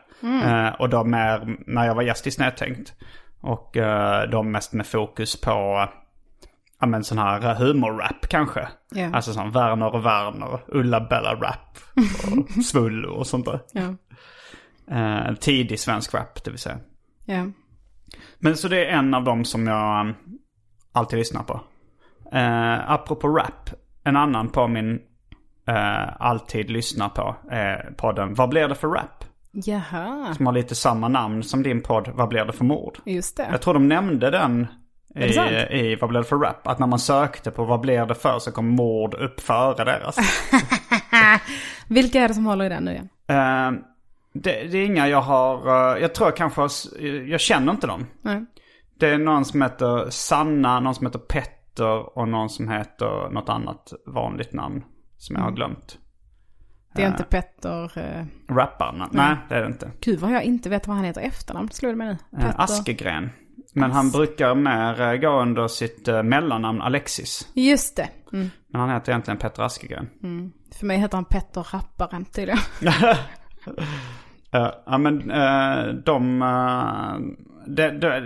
[0.44, 2.92] Eh, och då mer när jag var gäst i Snedtänkt.
[3.40, 5.88] Och uh, då mest med fokus på,
[6.80, 8.68] ja men sån här eh, humorrap kanske.
[8.90, 9.10] Ja.
[9.14, 11.78] Alltså sån Werner och Werner, Ulla-Bella rap
[12.26, 13.60] och Svullo och sånt där.
[13.72, 13.94] Ja.
[14.96, 16.78] Eh, tidig svensk rap det vill säga.
[17.24, 17.44] ja.
[18.38, 20.14] Men så det är en av dem som jag um,
[20.92, 21.54] alltid lyssnar på.
[22.34, 23.70] Uh, apropå rap,
[24.04, 25.00] en annan på min
[25.68, 29.24] eh, alltid lyssnar på är podden Vad blir det för rap?
[29.52, 32.98] Jaha, Som har lite samma namn som din podd Vad blir det för mord?
[33.04, 33.48] just det.
[33.50, 34.66] Jag tror de nämnde den
[35.14, 35.51] det sant?
[35.51, 36.66] i, i Vad blir det för rap?
[36.66, 40.16] Att när man sökte på Vad blir det för så kom mord upp före deras.
[41.88, 43.09] Vilka är det som håller i den nu igen?
[43.27, 43.81] Eh,
[44.33, 46.68] det, det är inga jag har, eh, jag tror jag kanske
[47.27, 48.07] jag känner inte dem.
[48.23, 48.44] Nej.
[48.99, 53.49] Det är någon som heter Sanna, någon som heter Petter och någon som heter något
[53.49, 54.85] annat vanligt namn
[55.16, 55.99] som jag har glömt.
[56.94, 57.99] Det är inte Petter...
[57.99, 59.09] Eh, Rapparna?
[59.12, 59.90] Nej, det är det inte.
[60.01, 61.71] gud vad jag inte vet vad han heter efternamn.
[61.71, 62.38] Slår det mig nu?
[62.38, 63.31] Eh, Askegren.
[63.74, 67.48] Men han brukar mer eh, gå under sitt eh, mellannamn Alexis.
[67.54, 68.09] Just det.
[68.33, 68.50] Mm.
[68.68, 70.09] Men han heter egentligen Petter Askegren.
[70.74, 72.61] För mig heter han Petter Rapparen tydligen.
[74.50, 76.42] Ja men eh, de...
[77.76, 78.22] det, det,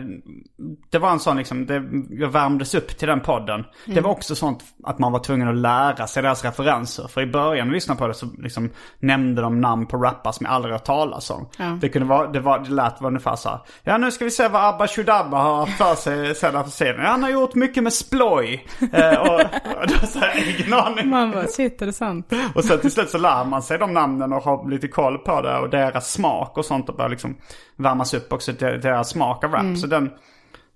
[0.91, 3.65] det var en sån liksom, det, jag värmdes upp till den podden.
[3.85, 7.09] Det var också sånt att man var tvungen att lära sig deras referenser.
[7.09, 10.47] För i början när lyssnade på det så liksom nämnde de namn på rappare som
[10.47, 11.49] jag aldrig hört talas om.
[11.81, 13.59] Det kunde vara, det, var, det lät ungefär så här.
[13.83, 17.01] Ja nu ska vi se vad Abba Shudabba har haft för sig sedan för scenen.
[17.01, 18.67] Ja, han har gjort mycket med sploj.
[18.93, 19.41] Eh, och,
[19.81, 21.09] och då så här, ingen aning.
[21.09, 22.33] Man bara, shit är det sant?
[22.55, 25.41] Och sen till slut så lär man sig de namnen och har lite koll på
[25.41, 27.37] det och deras smak och sånt och börjar liksom
[27.83, 29.79] värmas upp också till deras smak av rap.
[29.79, 30.11] Så den,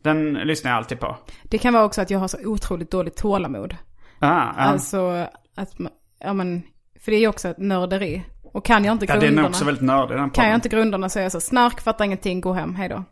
[0.02, 1.16] den lyssnar jag alltid på.
[1.42, 3.76] Det kan vara också att jag har så otroligt dåligt tålamod.
[4.18, 4.52] Ah, ja.
[4.56, 6.62] Alltså att man, ja men,
[7.00, 8.24] för det är ju också ett nörderi.
[8.52, 10.68] Och kan jag inte Ja, den är grunderna, också väldigt nördig den kan jag inte
[10.68, 13.04] grunderna så är jag så snark, fattar ingenting, gå hem, hej då.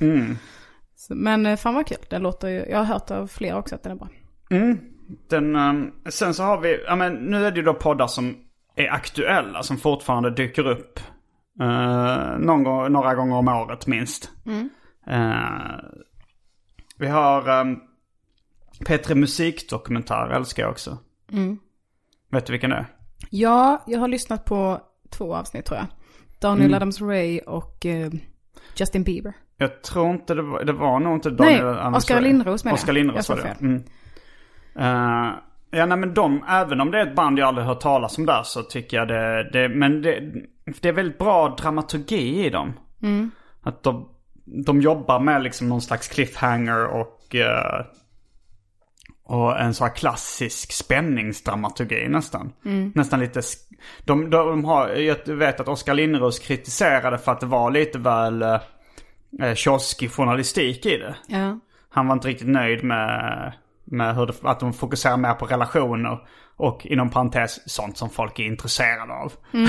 [0.00, 0.36] Mm.
[0.96, 3.74] Så, men eh, fan vad kul, det låter ju, jag har hört av flera också
[3.74, 4.08] att den är bra.
[5.28, 8.36] Den, ehm, sen så har vi, ja men nu är det ju då poddar som
[8.76, 11.00] är aktuella, som fortfarande dyker upp.
[11.60, 14.30] Eh, någon gång, några gånger om året minst.
[15.06, 15.76] Eh,
[16.98, 17.80] vi har um,
[18.86, 20.98] P3 Musikdokumentär, älskar jag också.
[22.30, 22.86] Vet du vilken det är?
[23.30, 25.86] Ja, jag har lyssnat på två avsnitt tror jag.
[26.40, 28.10] Daniel Adams Ray och eh,
[28.76, 29.32] Justin Bieber.
[29.56, 32.24] Jag tror inte det var, det var nog inte Daniel Nej, Adams Oscar Ray.
[32.24, 32.80] Lindros menar jag.
[32.82, 33.56] Oskar Lindros var det.
[33.60, 33.82] Mm.
[34.76, 35.34] Eh,
[35.70, 38.26] ja, nej men de, även om det är ett band jag aldrig hört talas om
[38.26, 40.32] där så tycker jag det, det men det,
[40.80, 42.72] det är väldigt bra dramaturgi i dem.
[43.02, 43.30] Mm.
[43.62, 44.08] Att de,
[44.44, 47.84] de jobbar med liksom någon slags cliffhanger och, eh,
[49.24, 52.52] och en sån här klassisk spänningsdramaturgi nästan.
[52.64, 52.92] Mm.
[52.94, 53.42] Nästan lite,
[54.04, 58.42] de, de har, jag vet att Oskar Lindros kritiserade för att det var lite väl
[58.42, 58.60] eh,
[59.42, 61.16] eh, kioskig journalistik i det.
[61.26, 61.58] Ja.
[61.88, 63.52] Han var inte riktigt nöjd med,
[63.90, 66.18] med hur det, att de fokuserar mer på relationer.
[66.56, 69.32] Och inom parentes sånt som folk är intresserade av.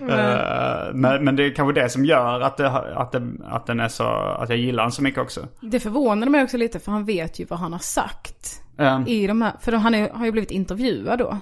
[0.00, 3.80] Eh, men, men det är kanske det som gör att, det, att, det, att, den
[3.80, 5.48] är så, att jag gillar den så mycket också.
[5.60, 8.62] Det förvånade mig också lite för han vet ju vad han har sagt.
[8.76, 11.38] Um, I de här, för han är, har ju blivit intervjuad då.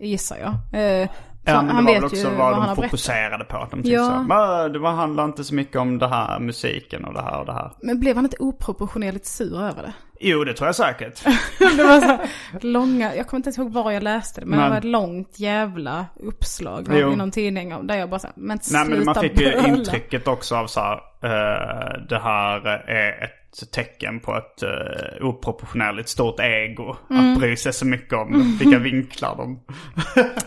[0.00, 1.00] Gissar jag.
[1.02, 1.08] Eh,
[1.52, 3.56] ja, men det han var vet väl också vad vad de fokuserade på.
[3.56, 4.04] Att de tyckte Ja.
[4.04, 7.40] så, "Men det var, handlar inte så mycket om det här musiken och det här
[7.40, 7.70] och det här.
[7.82, 9.92] Men blev han inte oproportionerligt sur över det?
[10.20, 11.24] Jo, det tror jag säkert.
[11.76, 12.28] Det var så här
[12.60, 14.66] långa, jag kommer inte ens ihåg var jag läste det, men Nej.
[14.66, 17.12] det var ett långt jävla uppslag Jo.
[17.12, 19.50] i någon tidning där jag bara så här, men Nej sluta men man fick ju
[19.50, 19.68] bröla.
[19.68, 26.08] intrycket också av så här, eh, det här är ett tecken på ett uh, oproportionerligt
[26.08, 26.96] stort ego.
[27.10, 27.32] Mm.
[27.32, 29.60] Att bry sig så mycket om vilka vinklar de...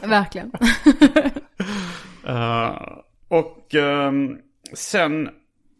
[0.10, 0.52] Verkligen.
[2.28, 2.76] Eh,
[3.28, 4.38] och ehm,
[4.74, 5.30] sen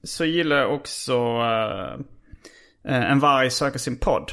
[0.04, 1.94] så gillar jag också eh,
[2.94, 4.32] eh, En varg söker sin podd.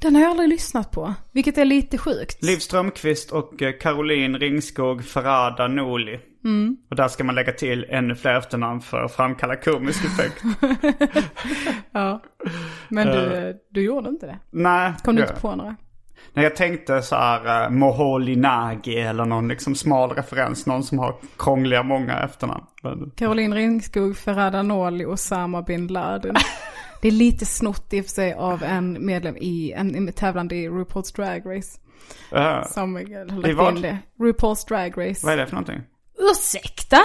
[0.00, 2.42] Den har jag aldrig lyssnat på, vilket är lite sjukt.
[2.42, 6.20] Liv Strömqvist och eh, Caroline Ringskog Ferrada Noli.
[6.46, 6.76] Mm.
[6.90, 10.42] Och där ska man lägga till ännu fler efternamn för att framkalla komisk effekt.
[11.92, 12.22] Ja.
[12.88, 14.38] Men du, du gjorde inte det?
[14.50, 14.92] Nej.
[15.04, 15.76] Kom du jag- inte på några?
[16.32, 20.66] Nej, jag tänkte så här uh, Moholy-Nagy eller någon liksom smal referens.
[20.66, 22.64] Någon som har krångliga många efternamn.
[23.16, 26.34] Caroline Ringskog, Ferhada Noli, Osama bin Laden.
[27.02, 30.68] Det är lite snott i och för sig av en medlem i en tävlande i
[30.68, 31.78] RuPaul's Drag Race.
[32.32, 33.08] eh, Som lagt
[33.76, 33.98] in det.
[34.18, 35.20] RuPaul's Drag Race.
[35.26, 35.80] vad är det för någonting?
[36.18, 36.98] Ursäkta?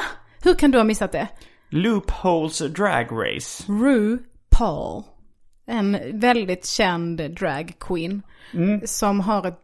[0.43, 1.27] Hur kan du ha missat det?
[1.69, 3.63] Loopholes Drag Race.
[3.67, 5.03] RuPaul.
[5.67, 8.21] En väldigt känd drag queen.
[8.85, 9.59] Som har ett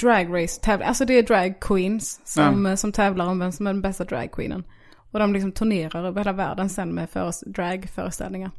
[0.00, 0.88] drag race tävling.
[0.88, 4.32] Alltså det är drag queens som, som tävlar om vem som är den bästa drag
[4.32, 4.64] queenen.
[5.12, 8.50] Och de liksom turnerar över hela världen sen med föres- dragföreställningar.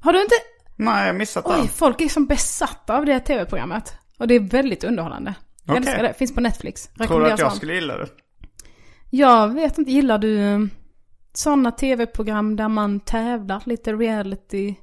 [0.00, 0.34] Har du inte...
[0.76, 1.50] Nej, jag missat det.
[1.62, 3.94] Oj, folk är som besatta av det här tv-programmet.
[4.18, 5.34] Och det är väldigt underhållande.
[5.64, 6.14] Jag älskar det.
[6.14, 6.88] Finns på Netflix.
[7.06, 8.08] Tror du att jag skulle gilla det?
[9.10, 10.68] Jag vet inte, gillar du
[11.34, 14.74] sådana tv-program där man tävlar lite reality?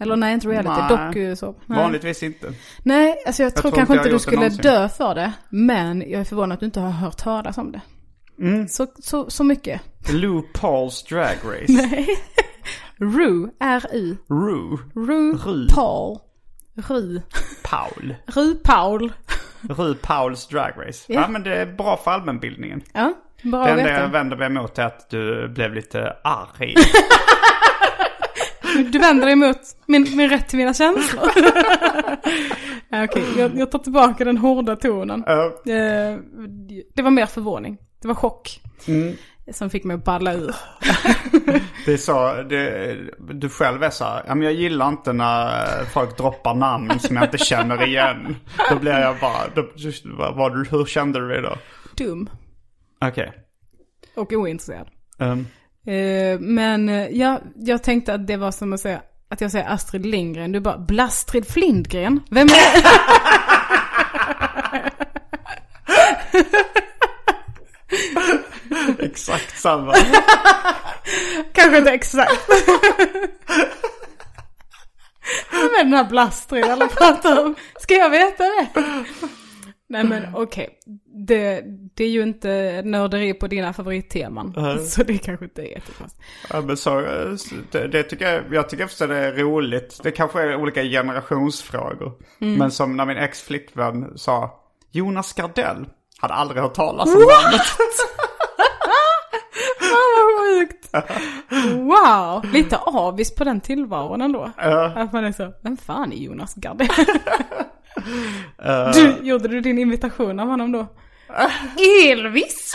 [0.00, 1.06] Eller nej, inte reality, Nej.
[1.06, 1.54] doku så.
[1.66, 1.78] Nej.
[1.78, 2.52] Vanligtvis inte.
[2.82, 4.62] Nej, alltså jag, tror tror kanske inte jag du skulle någonsin.
[4.62, 5.32] dö för det.
[5.50, 7.80] Men jag är förvånad att du inte har hört talas om det.
[8.40, 8.68] Mm.
[8.68, 9.80] Så, så, så mycket.
[10.12, 11.72] Loopholes Drag Race.
[12.96, 14.16] Ru, R-U.
[14.28, 14.76] Ru.
[15.06, 15.68] Ru, Ru.
[15.68, 16.18] Paul.
[16.74, 17.20] Ru.
[17.62, 18.14] Paul.
[18.26, 19.12] Ru Paul.
[19.68, 21.12] Ru Pauls Drag Race.
[21.12, 21.20] Ja.
[21.20, 22.82] Ja, men det är bra för allmänbildningen.
[22.92, 26.74] Ja, bra Det enda jag vänder mig emot är att du blev lite arg.
[28.92, 31.24] Du vänder dig emot min, min rätt till mina känslor.
[32.92, 35.24] Okej, jag, jag tar tillbaka den hårda tonen.
[35.26, 36.18] Eh,
[36.94, 37.78] det var mer förvåning.
[38.02, 38.60] Det var chock.
[38.86, 39.16] Mm.
[39.52, 40.54] Som fick mig att balla ur.
[41.86, 46.54] Det är så, det, du själv är så här, jag gillar inte när folk droppar
[46.54, 48.36] namn som jag inte känner igen.
[48.70, 49.68] Då blir jag bara, då,
[50.34, 51.56] vad, hur kände du dig då?
[51.94, 52.28] Dum.
[53.08, 53.32] Okej.
[54.14, 54.88] Och ointresserad.
[55.18, 55.46] Um,
[55.86, 59.68] Eh, men eh, ja, jag tänkte att det var som att säga att jag säger
[59.68, 60.52] Astrid Lindgren.
[60.52, 62.20] Du bara, Blastrid Flindgren?
[62.30, 62.90] Vem är det?
[69.04, 69.94] exakt samma.
[71.52, 72.48] Kanske inte exakt.
[75.50, 77.54] Vem är den här Blastrid alla pratar om?
[77.80, 78.68] Ska jag veta det?
[79.88, 80.78] Nej men okej,
[81.26, 81.62] det,
[81.94, 84.78] det är ju inte nörderi på dina favoritteman.
[84.88, 86.22] Så det kanske inte är jättekonstigt.
[86.50, 87.00] Ja, men så,
[87.70, 90.00] det, det tycker jag, jag tycker också det är roligt.
[90.02, 92.12] Det kanske är olika generationsfrågor.
[92.38, 95.86] Men som när min ex-flickvän sa, Jonas Gardell,
[96.18, 97.20] Hade aldrig hört talas om
[99.80, 100.90] sjukt.
[101.74, 104.50] Wow, lite avis på den tillvaron ändå.
[104.94, 106.88] Att man är så, vem fan är Jonas Gardell?
[108.94, 110.86] du, gjorde du din imitation av honom då?
[112.10, 112.72] Elvis!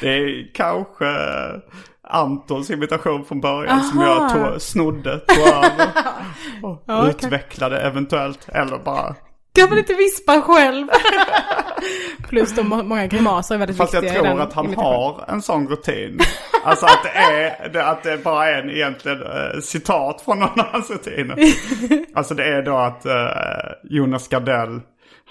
[0.00, 1.06] Det är kanske
[2.08, 4.08] Antons imitation från början som Aha.
[4.08, 5.88] jag tog, snodde, tog över.
[6.62, 8.48] Och Ja, utvecklade eventuellt.
[8.48, 9.14] Eller bara...
[9.54, 10.88] Kan man inte vispa själv?
[12.28, 14.74] Plus de må- många grimaser är väldigt Fast jag viktiga i den tror att han
[14.74, 16.18] har en sån rutin.
[16.64, 20.90] Alltså att det är, att det bara är en egentligen eh, citat från någon hans
[20.90, 21.36] rutiner.
[22.14, 23.12] Alltså det är då att eh,
[23.90, 24.80] Jonas Gardell,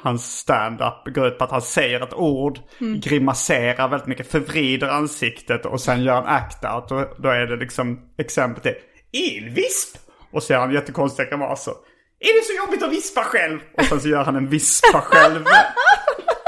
[0.03, 2.99] hans stand-up går ut på att han säger ett ord, Mm.
[2.99, 6.91] grimaserar väldigt mycket, förvrider ansiktet och sen gör en act-out.
[6.91, 8.75] Och då är det liksom exempel till
[9.13, 9.97] Elvisp!
[10.31, 11.73] Och så gör han jättekonstiga grimaser.
[12.19, 13.59] Är det så jobbigt att vispa själv?
[13.77, 15.43] Och sen så gör han en vispa själv.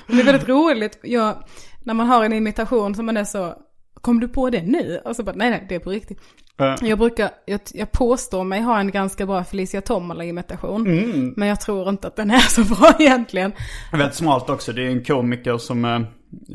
[0.08, 1.44] Det, är väldigt roligt, jag,
[1.84, 3.54] när man har en imitation som man är så,
[4.02, 5.02] kom du på det nu?
[5.06, 6.20] Och så bara, nej nej, det är på riktigt.
[6.60, 6.76] Eh.
[6.90, 10.88] Jag brukar, jag, jag påstår mig ha en ganska bra Felicia Tomala-imitation.
[10.88, 11.34] Mm.
[11.38, 13.52] Men jag tror inte att den är så bra egentligen.
[13.92, 14.74] Väldigt smalt också.
[14.74, 16.00] Det är en komiker som är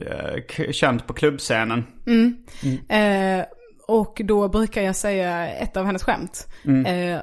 [0.06, 1.84] eh, k- känd på klubbscenen.
[2.88, 3.44] Eh,
[3.90, 6.48] och då brukar jag säga ett av hennes skämt.
[6.86, 7.20] Eh,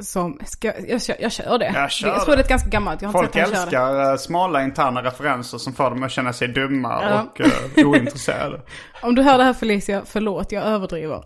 [0.00, 1.66] som, ska, jag, kör, jag kör det.
[1.66, 1.80] Mm.
[1.80, 4.10] Jag kör jag tror det är ett ganska gammalt, jag har Folk inte sett älskar
[4.10, 7.22] eh, smala interna referenser som får dem att känna sig dumma Ja.
[7.22, 8.60] och eh, ointresserade.
[9.02, 11.24] Om du hör det här Felicia, förlåt jag överdriver.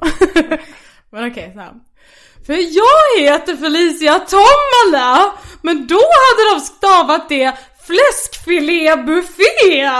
[1.11, 1.73] men okej, här.
[2.47, 7.55] För jag heter Felicia Tomala, men då hade de stavat det
[7.87, 9.91] fläskfilébuffé.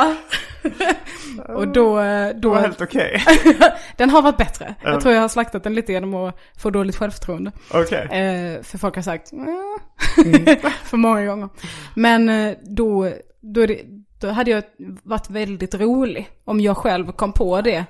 [1.49, 3.23] Och då, Det då var helt okej.
[3.97, 4.75] den har varit bättre.
[4.83, 7.53] Jag tror jag har slaktat den lite genom att få dåligt självförtroende.
[7.75, 8.03] Okej.
[8.03, 9.79] Eh, för folk har sagt "Mm."
[10.85, 11.49] för många gånger.
[11.95, 13.81] Men eh, då, då, det,
[14.21, 14.63] då hade jag
[15.03, 17.85] varit väldigt rolig om jag själv kom på det.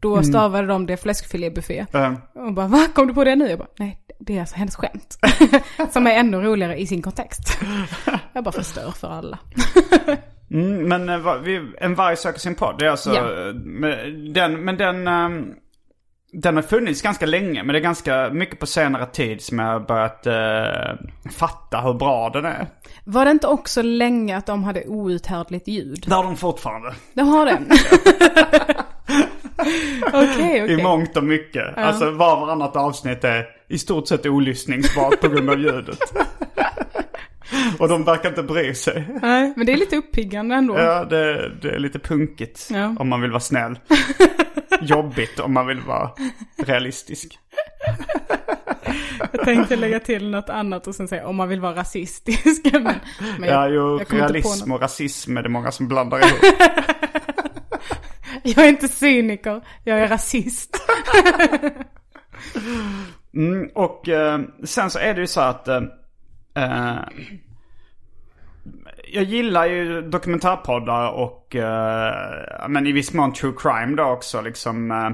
[0.00, 1.86] Då stavade de det fläskfilébuffé.
[2.34, 2.86] Eh, Och bara, va?
[2.94, 3.48] Kom du på det nu?
[3.48, 5.18] Jag bara, nej, det är alltså hennes skämt.
[5.92, 7.58] Som är ännu roligare i sin kontext.
[8.32, 9.38] Jag bara förstör för alla.
[10.50, 12.74] Mm, men eh, En varg söker sin podd.
[12.78, 13.52] Det är alltså, Ja.
[13.54, 15.54] men den, men den, ehm,
[16.32, 17.62] den har funnits ganska länge.
[17.62, 21.94] Men det är ganska mycket på senare tid som jag har börjat eh, fatta hur
[21.94, 22.66] bra den är.
[23.04, 26.04] Var det inte också länge att de hade outhärdligt ljud?
[26.06, 26.94] Det har de fortfarande.
[27.14, 27.58] De har det?
[30.12, 30.82] Okej, I okej.
[30.82, 31.76] mångt och mycket.
[31.78, 35.98] Alltså var och varannat avsnitt är i stort sett olyssningsbart på grund av ljudet.
[37.78, 39.18] och de verkar inte bry sig.
[39.22, 40.78] Nej, men det är lite uppiggande ändå.
[40.78, 42.94] Ja, det, det är lite punkigt Ja.
[42.98, 43.78] om man vill vara snäll.
[44.80, 46.10] Jobbigt om man vill vara
[46.56, 47.38] realistisk.
[49.32, 52.64] Jag tänkte lägga till något annat och sen säga om man vill vara rasistisk.
[52.72, 52.94] Men,
[53.38, 56.60] men Ja, jo, jag realism och rasism är det många som blandar ihop.
[58.42, 60.76] Jag är inte cyniker, jag är rasist.
[63.34, 65.80] Mm, och eh, sen så är det ju så att eh,
[66.56, 66.98] eh,
[69.12, 74.90] jag gillar ju dokumentärpoddar och eh, men i viss mån true crime då också liksom.
[74.90, 75.10] Eh,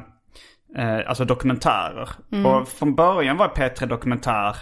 [0.85, 2.09] eh, alltså dokumentärer.
[2.47, 4.57] Och från början var P3 Dokumentär,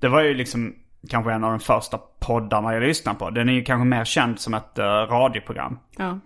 [0.00, 0.74] det var ju liksom
[1.08, 3.30] kanske en av de första poddarna jag lyssnade på.
[3.30, 5.78] Den är ju kanske mer känd som ett eh, radioprogram.
[5.96, 6.18] Ja.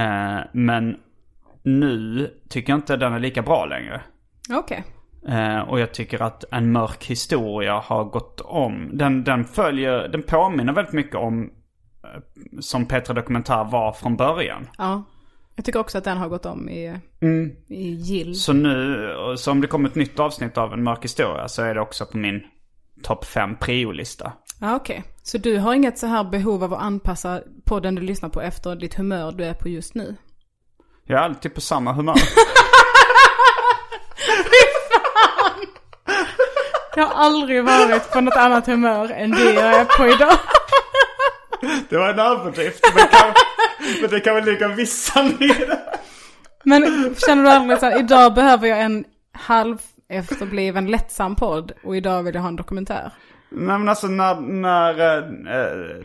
[0.00, 0.96] Eh, men
[1.62, 4.00] nu tycker jag inte den är lika bra längre.
[4.52, 4.84] Okej.
[5.28, 8.90] Eh, och jag tycker att En mörk historia har gått om.
[8.92, 11.50] Den, den följer, den påminner väldigt mycket om
[12.60, 14.68] som Petra Dokumentär var från början.
[14.78, 15.04] Ja.
[15.56, 17.00] Jag tycker också att den har gått om i,
[17.68, 18.34] i gill.
[18.34, 21.74] Så nu, så om det kommer ett nytt avsnitt av En mörk historia så är
[21.74, 22.40] det också på min
[23.02, 24.32] topp 5 priolista.
[24.60, 25.04] Ja, okej.
[25.22, 28.76] Så du har inget så här behov av att anpassa podden du lyssnar på efter
[28.76, 30.16] ditt humör du är på just nu?
[31.04, 32.14] Jag är alltid på samma humör.
[36.96, 40.38] Jag har aldrig varit på något annat humör än det jag är på idag.
[41.88, 42.80] Det var en överdrift.
[42.94, 43.34] Men, kan,
[44.00, 45.78] men det kan väl ligga en viss sanning i det.
[46.64, 51.96] Men känner du aldrig så här, idag behöver jag en halv efterbliven lättsam podd och
[51.96, 53.10] idag vill jag ha en dokumentär.
[53.50, 55.24] Nej men alltså när, när eh,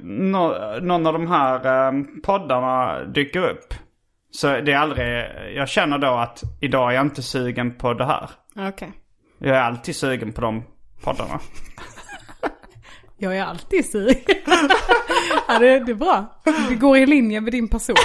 [0.01, 3.73] nå, någon av de här eh, poddarna dyker upp.
[4.31, 8.05] Så det är aldrig, jag känner då att idag är jag inte sugen på det
[8.05, 8.29] här.
[8.55, 8.91] Okej.
[9.37, 10.63] Jag är alltid sugen på de
[11.03, 11.39] poddarna.
[13.21, 14.15] Jag är alltid sugen.
[15.47, 16.41] ja, det, det är bra.
[16.69, 17.95] Det går i linje med din person.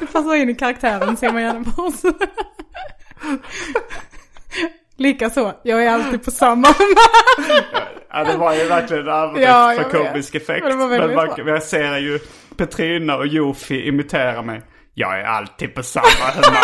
[0.00, 2.02] Du passar in i karaktären ser man gärna på oss.
[4.96, 6.68] Likaså, jag är alltid på samma.
[8.10, 10.08] Ja, det var ju verkligen överdrift Ja, för vet.
[10.12, 10.66] komisk effekt.
[10.66, 12.18] Men det Men man, jag ser ju
[12.56, 14.62] Petrina och Jofi imitera mig.
[14.94, 16.60] Jag är alltid på samma humör.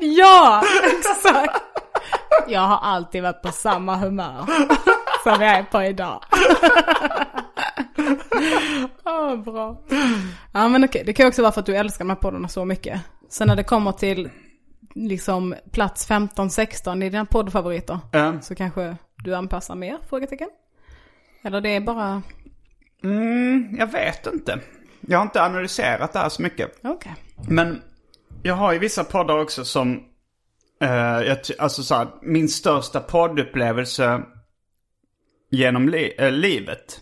[0.00, 1.62] Ja, exakt.
[2.48, 4.44] Jag har alltid varit på samma humör
[5.22, 6.22] som jag är på idag.
[9.04, 9.80] Åh, bra.
[10.52, 12.48] Ja men okej, det kan ju också vara för att du älskar de här poddarna
[12.48, 13.00] så mycket.
[13.28, 14.30] Sen när det kommer till
[14.94, 18.40] liksom plats 15-16 i dina poddfavoriter Ja.
[18.40, 19.98] så kanske du anpassar mer?
[20.08, 20.48] Frågetecken.
[21.42, 22.22] Eller det är bara,
[23.04, 24.60] Mm, jag vet inte.
[25.00, 26.78] Jag har inte analyserat det här så mycket.
[26.84, 27.14] okej.
[27.48, 27.82] Men
[28.42, 30.02] jag har ju vissa poddar också som...
[30.80, 34.20] Jag, ty- alltså så här, min största poddupplevelse
[35.50, 37.00] genom li- eh, livet.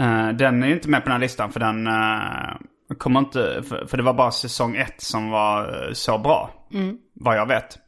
[0.00, 3.62] Eh, den är ju inte med på den här listan för den eh, kommer inte...
[3.68, 6.50] För, för det var bara säsong ett som var så bra.
[7.14, 7.78] Vad jag vet.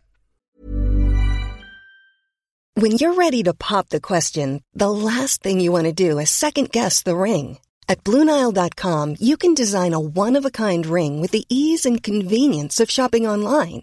[2.80, 6.30] When you're ready to pop the question, the last thing you want to do is
[6.30, 7.58] second guess the ring.
[7.88, 12.02] At Bluenile.com, you can design a one of a kind ring with the ease and
[12.02, 13.82] convenience of shopping online.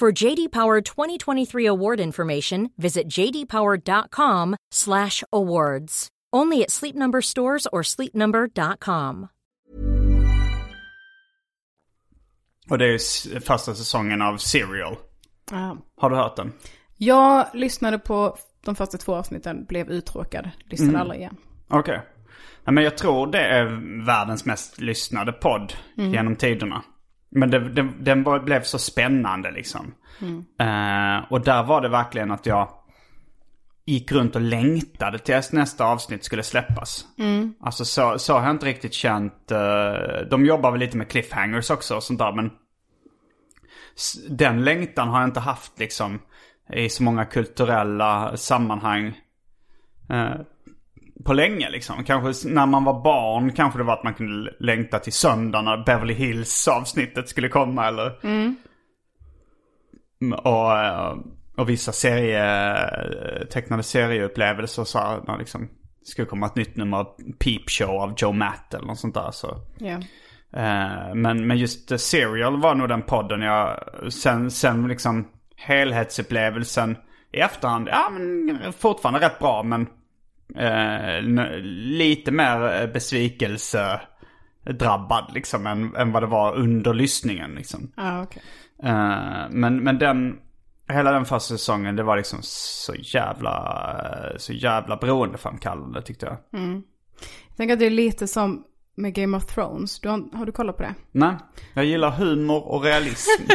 [0.00, 6.08] For JD Power 2023 award information, visit jdpower.com/awards.
[6.36, 9.26] Only at Sleep Number stores or sleepnumber.com.
[12.70, 14.96] Och det är första säsongen av Serial.
[15.50, 15.76] Ja.
[15.96, 16.52] Har du hört den?
[16.96, 21.36] Jag lyssnade på de första två avsnitten, blev uttråkad, lyssnade aldrig igen.
[21.68, 22.00] Okej.
[22.64, 23.64] Ja, men jag tror det är
[24.06, 26.82] världens mest lyssnade podd genom tiderna.
[27.36, 29.94] Men det, det, den blev så spännande liksom.
[30.60, 32.68] Eh, och där var det verkligen att jag
[33.86, 37.04] gick runt och längtade tills nästa avsnitt skulle släppas.
[37.60, 39.50] Alltså så, så har jag inte riktigt känt.
[39.50, 42.50] eh, de jobbar väl lite med cliffhangers också och sånt där men
[44.28, 46.18] den längtan har jag inte haft liksom
[46.72, 49.20] i så många kulturella sammanhang
[50.10, 50.34] eh,
[51.24, 52.04] på länge liksom.
[52.04, 55.84] Kanske när man var barn kanske det var att man kunde längta till söndag när
[55.84, 58.24] Beverly Hills avsnittet skulle komma eller.
[58.24, 58.56] Mm,
[60.32, 61.16] Och, eh,
[61.56, 65.68] och vissa serie, tecknade serieupplevelser så här, när liksom
[66.04, 67.04] skulle komma ett nytt nummer av
[67.38, 69.48] Peep Show av Joe Matt eller något sånt där så.
[70.52, 73.80] Eh, men, men just Serial var nog den podden jag,
[74.12, 76.96] sen, sen liksom helhetsupplevelsen
[77.32, 79.86] i efterhand, ja men fortfarande rätt bra men
[80.54, 81.22] eh,
[81.72, 84.00] lite mer eh, besvikelse
[84.64, 87.92] drabbad liksom än, än vad det var under lyssningen liksom.
[87.96, 88.42] Ja, okej.
[88.82, 90.38] Eh, men, men den,
[90.88, 93.54] hela den första säsongen det var liksom så jävla,
[94.04, 96.36] eh, så jävla beroendeframkallande tyckte jag.
[97.48, 100.00] Jag tänker att det är lite som med Game of Thrones.
[100.00, 100.94] Du har, har du kollat på det?
[101.12, 101.36] Nej,
[101.74, 103.42] jag gillar humor och realism.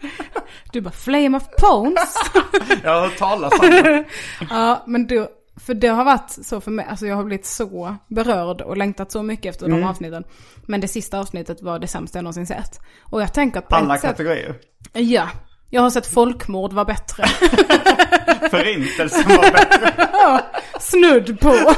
[0.72, 2.14] Du bara Flame of Pones.
[2.82, 4.04] jag har hört talas om det.
[4.50, 6.86] ja, men du, för det har varit så för mig.
[6.88, 10.24] Alltså jag har blivit så berörd och längtat så mycket efter de avsnitten.
[10.66, 12.80] Men det sista avsnittet var det sämsta jag någonsin sett.
[13.02, 14.54] Och jag tänker att på Alla ett sätt, kategorier.
[14.92, 15.28] Ja.
[15.70, 17.26] Jag har sett folkmord var bättre.
[18.50, 20.44] Förintelsen var bättre.
[20.80, 21.54] Snudd på.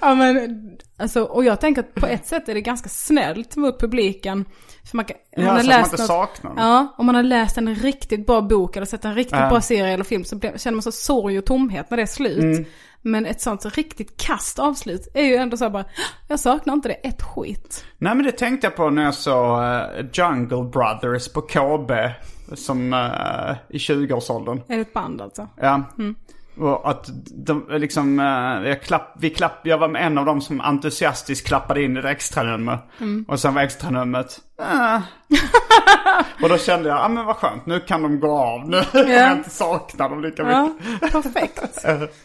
[0.00, 0.60] ja men,
[1.00, 4.44] alltså, och jag tänker att på ett sätt är det ganska snällt mot publiken.
[4.90, 6.52] För man kan, Ja, har man läst inte något- saknar.
[6.56, 9.48] Ja, om man har läst en riktigt bra bok eller sett en riktigt Ja.
[9.48, 12.06] bra serie eller film så blir, känner man så sorg och tomhet när det är
[12.06, 12.38] slut.
[12.42, 12.64] Mm.
[13.02, 15.84] Men ett sånt så riktigt kast avslut är ju ändå så bara,
[16.28, 17.84] jag saknar inte det ett skit.
[17.98, 19.82] Nej men det tänkte jag på när jag såg eh,
[20.12, 21.90] Jungle Brothers på KB
[22.54, 24.60] som eh, i 20-årsåldern.
[24.68, 25.48] Är det ett band alltså?
[25.56, 25.82] Ja.
[26.60, 27.10] Och att
[27.46, 31.82] de liksom, eh, jag, klapp, vi klapp, jag var en av dem som entusiastiskt klappade
[31.82, 32.78] in i det extranummer.
[33.28, 35.00] Och sen var extranumret, äh.
[36.42, 38.68] Och då kände jag, ja ah, men vad skönt, nu kan de gå av.
[38.68, 40.72] Nu kommer jag inte sakna dem lika mycket.
[41.00, 41.84] Ja, perfekt.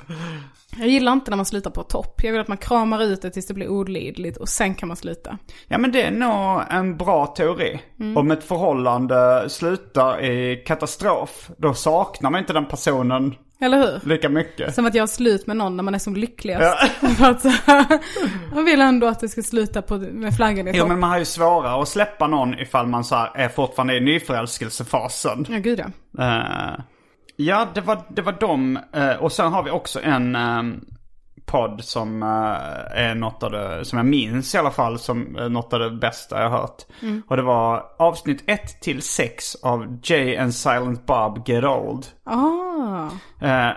[0.77, 2.23] Jag gillar inte när man slutar på topp.
[2.23, 4.97] Jag vill att man kramar ut det tills det blir olidligt och sen kan man
[4.97, 5.38] sluta.
[5.67, 7.81] Ja men det är nog en bra teori.
[8.15, 14.10] Om ett förhållande slutar i katastrof, då saknar man inte den personen Eller hur?
[14.10, 14.76] lika mycket.
[14.76, 16.91] Som att jag har slut med någon när man är som lyckligast.
[17.18, 17.43] För att
[18.53, 20.89] man vill ändå att det ska sluta på, med flaggan i Jo topp.
[20.89, 25.45] men man har ju svårare att släppa någon ifall man så är fortfarande i nyförälskelsefasen.
[25.49, 26.24] Ja, gud ja.
[26.24, 26.80] Eh,
[27.36, 28.80] ja, det var, det var dem.
[28.93, 30.64] Eh, och sen har vi också en eh,
[31.46, 35.50] podd som eh, är något av det, som jag minns i alla fall, som är
[35.50, 36.82] något av det bästa jag hört.
[37.28, 42.06] Och det var avsnitt 1 till 6 av Jay and Silent Bob Get Old.
[42.24, 43.10] Ah.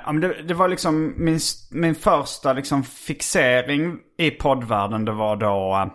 [0.07, 1.39] Men det, det var liksom min,
[1.71, 5.05] min första liksom fixering i poddvärlden.
[5.05, 5.91] Det var då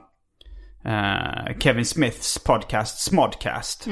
[0.86, 3.88] eh, Kevin Smiths podcast Smodcast.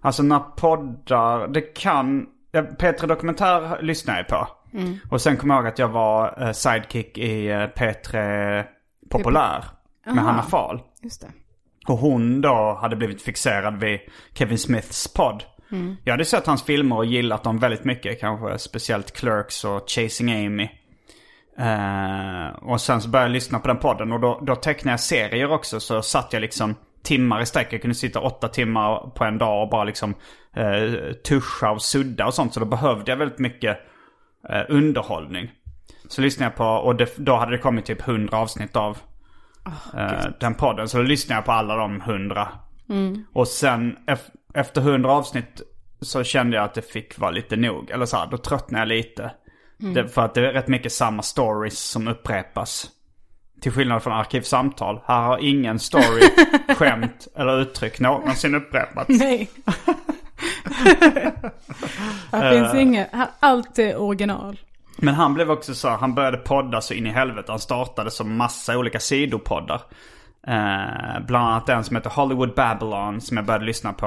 [0.00, 2.26] Alltså när poddar, det kan...
[2.52, 4.48] ja, P3 Dokumentär lyssnar jag på.
[5.10, 8.64] Och sen kommer jag ihåg att jag var eh, sidekick i eh, P3
[9.10, 9.64] Populär
[10.06, 10.80] med Hanna Fahl.
[11.02, 11.28] Just det.
[11.86, 14.00] Och hon då hade blivit fixerad vid
[14.34, 15.44] Kevin Smiths podd.
[16.04, 18.20] Jag hade sett hans filmer och gillat dem väldigt mycket.
[18.20, 20.68] Kanske speciellt Clerks och Chasing Amy.
[21.58, 25.00] Eh, och sen så började jag lyssna på den podden och då, då tecknade jag
[25.00, 25.80] serier också.
[25.80, 27.72] Så satt jag liksom timmar i sträck.
[27.72, 30.14] Jag kunde sitta åtta timmar på en dag och bara liksom
[30.56, 32.54] eh, tuscha och sudda och sånt.
[32.54, 33.78] Så då behövde jag väldigt mycket
[34.48, 35.50] eh, underhållning.
[36.08, 38.98] Så lyssnade jag på, och det, då hade det kommit typ hundra avsnitt av
[39.96, 40.88] eh, den podden.
[40.88, 42.48] Så då lyssnade jag på alla de hundra.
[43.32, 45.62] Och sen ef- efter hundra avsnitt
[46.00, 47.90] så kände jag att det fick vara lite nog.
[47.90, 49.30] Eller så här, då tröttnade jag lite.
[49.94, 52.90] Det, för att det är rätt mycket samma stories som upprepas.
[53.60, 55.00] Till skillnad från Arkivsamtal.
[55.06, 56.22] Här har ingen story,
[56.76, 59.08] skämt eller uttryck någonsin upprepats.
[59.08, 59.50] Nej.
[62.32, 64.58] Här finns inget, här, allt är original.
[64.98, 67.52] Men han blev också så, han började podda så in i helvete.
[67.52, 69.82] Han startade som massa olika sidopoddar.
[70.46, 74.06] Eh, bland annat en som heter Hollywood Babylon som jag började lyssna på.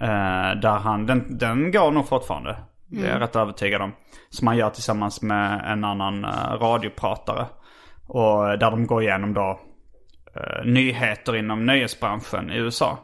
[0.00, 2.56] Eh, där han, den, den går nog fortfarande.
[2.86, 3.92] Det är jag rätt övertygad om.
[4.30, 6.30] Som han gör tillsammans med en annan eh,
[6.60, 7.46] radiopratare.
[8.06, 9.60] Och där de går igenom då
[10.36, 12.98] eh, nyheter inom nöjesbranschen i USA.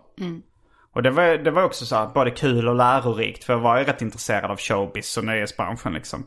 [0.94, 3.44] Och det var, det var också så här, både kul och lärorikt.
[3.44, 6.26] För jag var ju rätt intresserad av showbiz och nöjesbranschen liksom.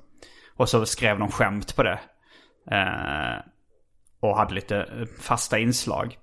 [0.55, 1.99] Och så skrev de skämt på det.
[2.71, 3.43] Eh,
[4.19, 6.17] och hade lite fasta inslag.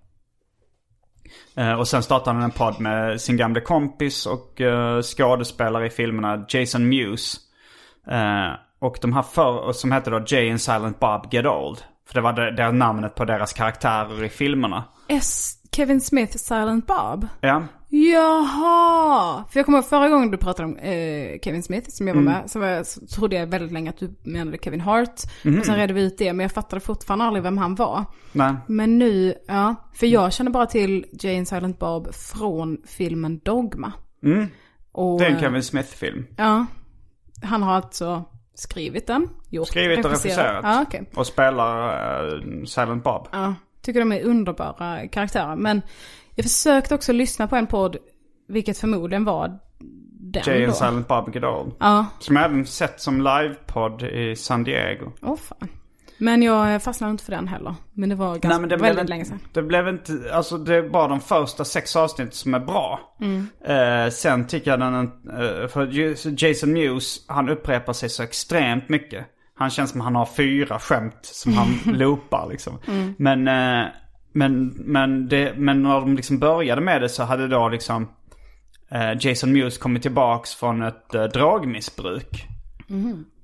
[1.57, 5.91] Eh, och sen startade han en podd med sin gamle kompis och eh, skådespelare i
[5.91, 7.37] filmerna Jason Mewes.
[8.11, 11.79] Eh, och de här för, som hette då Jay and Silent Bob Get Old.
[12.07, 14.85] För det var det, det namnet på deras karaktärer i filmerna.
[15.09, 15.55] S.
[15.75, 17.29] Kevin Smith, Silent Bob.
[17.41, 17.63] Ja.
[17.89, 19.45] Jaha!
[19.51, 22.23] För jag kommer ihåg förra gången du pratade om eh, Kevin Smith som jag var
[22.23, 22.51] med.
[22.51, 25.21] Så, var jag, så trodde jag väldigt länge att du menade Kevin Hart.
[25.59, 26.33] Och sen redde vi ut det.
[26.33, 28.05] Men jag fattade fortfarande aldrig vem han var.
[28.33, 28.55] Nej.
[28.67, 29.75] Men nu, ja.
[29.95, 33.93] För jag känner bara till Jane Silent Bob från filmen Dogma.
[34.93, 36.27] Och, Det är en eh, Kevin Smith-film.
[36.37, 36.67] Ja.
[37.43, 39.29] Han har alltså skrivit den.
[39.51, 40.61] Gjort, Skrivit och regisserat.
[40.63, 41.11] Ja, okej.
[41.15, 41.89] Och spelar
[42.37, 43.29] eh, Silent Bob.
[43.33, 43.55] Ja,
[43.85, 45.57] tycker de är underbara karaktärer.
[45.57, 45.83] Men
[46.35, 47.97] jag försökte också lyssna på en podd,
[48.49, 49.59] vilket förmodligen var
[50.33, 50.67] den Jay då.
[50.67, 51.73] and Silent Bob Get Old.
[51.81, 55.13] Ja, Som jag även sett som livepodd i San Diego.
[55.23, 55.69] åh fan.
[56.19, 57.75] Men jag fastnade inte för den heller.
[57.93, 59.41] Men det var ganska, Nej men det väldigt blev, länge sedan.
[59.53, 63.17] det blev inte, alltså det är bara de första sex avsnitt som är bra.
[63.21, 63.47] Mm.
[63.65, 65.89] Eh, sen tycker jag den, eh, för
[66.45, 69.27] Jason Mewes, han upprepar sig så extremt mycket.
[69.57, 72.79] Han känns som han har fyra skämt som han loopar liksom.
[72.89, 73.15] Mm.
[73.19, 73.89] Men, eh,
[74.33, 78.09] men, men, det, men när de liksom började med det så hade då liksom
[78.91, 82.47] eh, Jason Mewes kommit tillbaks från ett eh, dragmissbruk.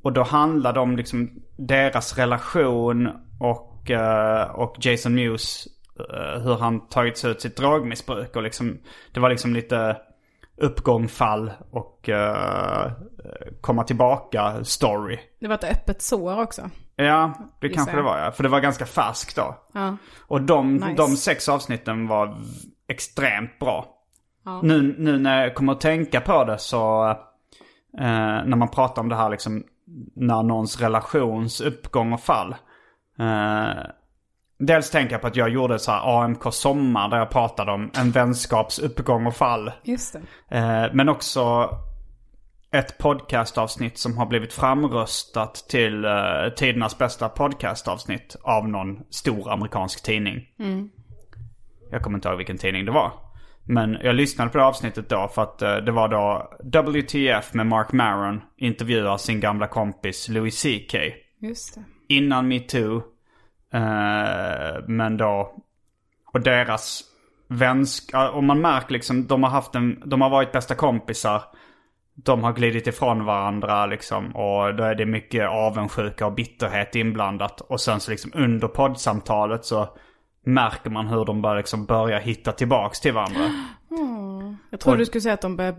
[0.03, 3.09] Och då handlade det om liksom deras relation
[3.41, 5.67] och, eh, och Jason Mewes
[6.43, 8.37] hur han tagit sig ut sitt dragmissbruk.
[8.37, 8.79] Och liksom,
[9.13, 9.97] det var liksom lite
[10.61, 12.93] uppgång, fall och eh,
[13.61, 15.19] komma tillbaka story.
[15.41, 16.71] Det var ett öppet sår också.
[16.97, 18.33] Ja, det kanske det var ja.
[18.33, 19.57] För det var ganska färskt då.
[19.73, 19.97] Ja.
[20.27, 20.95] Och de, Nice.
[20.97, 22.39] de sex avsnitten var
[22.89, 23.87] extremt bra.
[24.45, 24.61] Ja.
[24.63, 27.11] Nu, nu när jag kommer att tänka på det så,
[27.99, 29.65] eh, när man pratar om det här liksom,
[30.17, 32.55] när någons relations uppgång och fall.
[33.19, 33.83] Eh,
[34.63, 37.91] Dels tänker jag på att jag gjorde så här AMK Sommar där jag pratade om
[37.95, 39.73] en vänskaps uppgång och fall.
[39.83, 40.17] Just
[40.49, 40.57] det.
[40.57, 41.71] Eh, men också
[42.73, 46.13] ett podcastavsnitt som har blivit framröstat till eh,
[46.57, 50.49] tidernas bästa podcastavsnitt av någon stor amerikansk tidning.
[51.91, 53.13] Jag kommer inte ihåg vilken tidning det var.
[53.65, 56.53] Men jag lyssnade på det avsnittet då för att eh, det var då
[56.91, 60.95] WTF med Mark Maron intervjuar sin gamla kompis Louis CK.
[61.41, 61.85] Just det.
[62.09, 63.03] Innan metoo.
[63.73, 65.55] Eh, men då...
[66.33, 67.03] Och deras
[67.49, 68.35] vänskap...
[68.35, 70.03] Och man märker liksom, de har haft en...
[70.05, 71.43] De har varit bästa kompisar.
[72.15, 74.37] De har glidit ifrån varandra liksom.
[74.37, 77.61] Och då är det mycket avundsjuka och bitterhet inblandat.
[77.61, 79.89] Och sen så liksom under poddsamtalet så
[80.47, 83.41] märker man hur de börjar liksom börja hitta tillbaks till varandra.
[84.71, 85.77] Jag trodde Och- du skulle säga att de börjar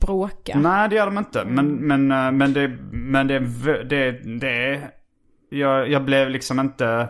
[0.00, 0.58] bråka.
[0.58, 1.44] Nej det gör de inte.
[1.44, 3.38] Men, men, eh, men det, men det,
[3.84, 4.90] det, det är...
[5.50, 7.08] Jag, jag blev liksom inte...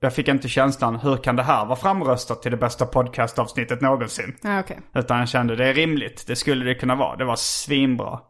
[0.00, 4.36] Jag fick inte känslan, hur kan det här vara framröstat till det bästa podcastavsnittet någonsin?
[4.42, 4.78] Ja, okej.
[4.94, 6.26] Utan jag kände, det är rimligt.
[6.26, 7.16] Det skulle det kunna vara.
[7.16, 8.20] Det var svinbra.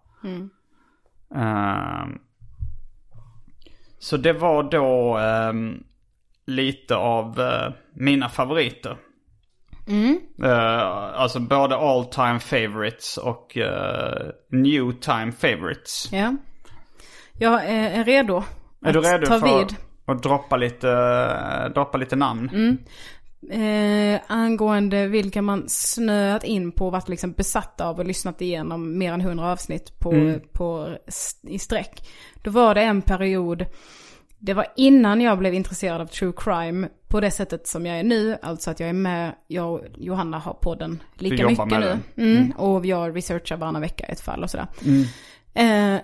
[1.35, 2.19] Ehm,
[3.99, 5.83] så det var då ehm,
[6.47, 8.97] lite av eh, mina favoriter.
[10.43, 16.09] Eh, alltså både all time favorites och eh, new time favorites.
[16.13, 16.37] Ja.
[17.39, 18.43] Jag är, redo
[18.85, 19.77] Är du redo ta för vid.
[20.13, 22.51] Att droppa lite, droppa lite namn?
[23.51, 28.99] Eh, angående vilka man snöat in på och varit liksom besatt av och lyssnat igenom
[28.99, 30.11] mer än 100 avsnitt på,
[30.53, 30.97] på,
[31.43, 32.09] i sträck.
[32.43, 33.67] Då var det en period,
[34.39, 38.05] det var innan jag blev intresserad av true crime på det sättet som jag är
[38.05, 38.39] nu.
[38.43, 41.99] Alltså att jag är med, jag och Johanna har podden lika mycket nu.
[42.37, 44.67] Mm, Och jag researchar varannan vecka ett fall och sådär.
[45.55, 46.01] Eh,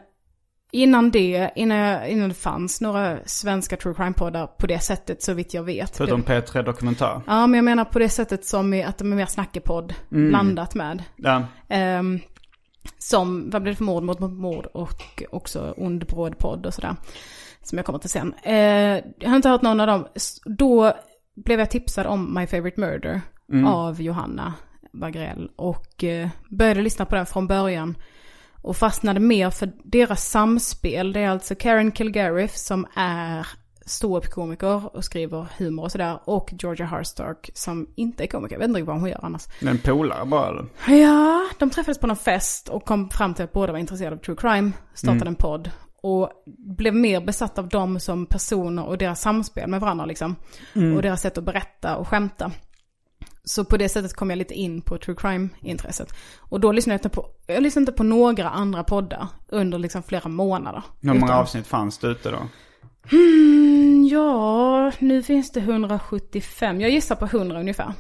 [0.72, 5.32] innan det, innan, jag, innan det fanns några svenska true crime-poddar på det sättet så
[5.32, 5.96] vitt jag vet.
[5.96, 7.20] Förutom P3 Dokumentär.
[7.26, 10.74] Ja, men jag menar på det sättet som är, att de är mer snackepodd blandat
[10.74, 11.02] med.
[11.16, 11.42] Ja.
[11.68, 12.20] Ehm,
[12.98, 16.08] som, vad blir det för mord mot mot mord och också ond
[16.38, 16.96] podd och sådär.
[17.62, 18.34] Som jag kommer till sen.
[18.42, 18.54] Eh,
[19.18, 20.06] jag har inte hört någon av dem.
[20.44, 20.92] Då
[21.34, 23.20] blev jag tipsad om My Favorite Murder
[23.66, 24.54] av Johanna
[24.92, 25.50] Wagrell.
[25.56, 27.94] Och eh, började lyssna på den från början.
[28.62, 31.12] Och fastnade mer för deras samspel.
[31.12, 33.46] Det är alltså Karen Kilgariff som är
[33.86, 36.18] ståuppkomiker och skriver humor och sådär.
[36.24, 38.54] Och Georgia Harstark som inte är komiker.
[38.54, 39.42] Jag vet inte vad hon gör annars.
[39.60, 40.64] En polare bara eller?
[41.02, 44.20] Ja, de träffades på någon fest och kom fram till att båda var intresserade av
[44.20, 44.72] true crime.
[44.94, 45.70] Startade en podd.
[46.02, 46.30] Och
[46.78, 50.36] blev mer besatt av dem som personer och deras samspel med varandra liksom.
[50.74, 52.50] Och deras sätt att berätta och skämta.
[53.44, 56.14] Så på det sättet kom jag lite in på true crime-intresset.
[56.38, 60.02] Och då lyssnade jag inte på, jag lyssnade inte på några andra poddar under liksom
[60.02, 60.82] flera månader.
[61.00, 62.48] Hur många Utan- avsnitt fanns det ute då?
[63.12, 66.80] Mm, ja, nu finns det 175.
[66.80, 67.92] Jag gissar på 100 ungefär.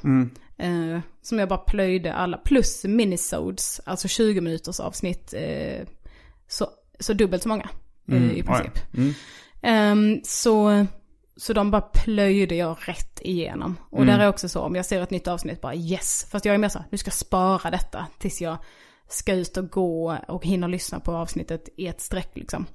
[0.58, 2.36] Eh, som jag bara plöjde alla.
[2.36, 5.34] Plus minisodes, alltså 20 minuters avsnitt.
[5.36, 5.86] Eh,
[6.48, 6.66] så,
[7.00, 7.68] så dubbelt så många
[8.08, 8.78] eh, i princip.
[9.62, 10.86] Ehm, så,
[11.42, 13.76] så de bara plöjde jag rätt igenom.
[13.90, 16.26] Och där är också så, om jag ser ett nytt avsnitt, bara yes.
[16.30, 18.56] Fast jag är mer så nu ska jag spara detta tills jag
[19.08, 22.66] ska ut och gå och hinna lyssna på avsnittet i ett streck liksom.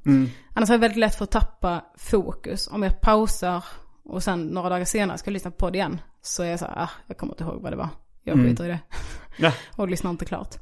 [0.53, 2.67] Annars är det väldigt lätt för att tappa fokus.
[2.67, 3.63] Om jag pausar
[4.03, 6.01] och sen några dagar senare ska jag lyssna på det igen.
[6.21, 7.89] Så är jag så här, ah, jag kommer inte ihåg vad det var.
[8.23, 8.79] Jag skiter i det.
[9.39, 9.53] Ja.
[9.75, 10.55] och lyssnar inte klart.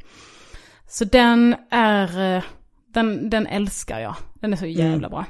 [0.88, 2.44] Så den är, eh,
[2.88, 4.16] den, den älskar jag.
[4.34, 5.26] Den är så jävla bra.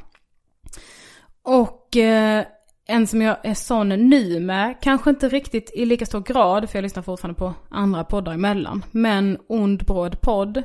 [1.43, 2.45] Och eh,
[2.87, 6.77] en som jag är sån nu med, kanske inte riktigt i lika stor grad, för
[6.77, 8.85] jag lyssnar fortfarande på andra poddar emellan.
[8.91, 10.63] Men Ond Bråd podd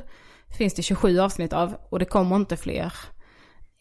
[0.57, 2.93] finns det 27 avsnitt av och det kommer inte fler.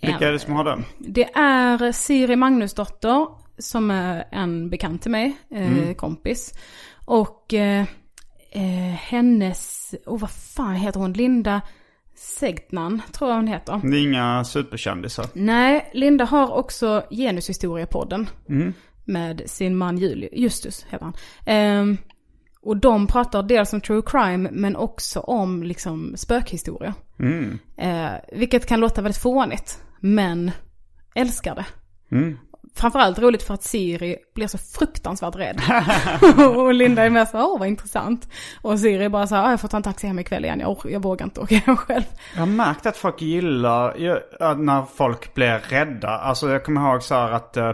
[0.03, 0.85] Vilka är det som har den?
[0.99, 3.27] Det är Siri Magnusdotter
[3.59, 6.55] som är en bekant till mig, eh, kompis.
[7.05, 7.85] Och eh,
[8.51, 11.61] eh, hennes, oh vad fan heter hon, Linda
[12.21, 13.81] Segtnan tror jag hon heter.
[13.85, 15.27] Det är inga superkändisar.
[15.33, 18.29] Nej, Linda har också Genushistoriepodden.
[19.05, 21.15] Med sin man Juli, Justus heter han.
[21.47, 21.97] Ehm,
[22.63, 26.95] och de pratar dels om true crime men också om liksom spökhistoria.
[27.77, 29.83] Eh, vilket kan låta väldigt fånigt.
[30.01, 30.51] Men
[31.15, 31.67] älskar det.
[32.77, 35.61] Framförallt roligt för att Siri blir så fruktansvärt rädd.
[36.57, 38.29] och Linda är med så åh vad intressant.
[38.63, 40.61] Och Siri är bara så här, "Ah, jag får ta en taxi hem ikväll igen,
[40.61, 42.05] jag, jag vågar inte åka hem själv.
[42.35, 46.09] Jag har märkt att folk gillar när folk blir rädda.
[46.09, 47.73] Alltså jag kommer ihåg så här att uh,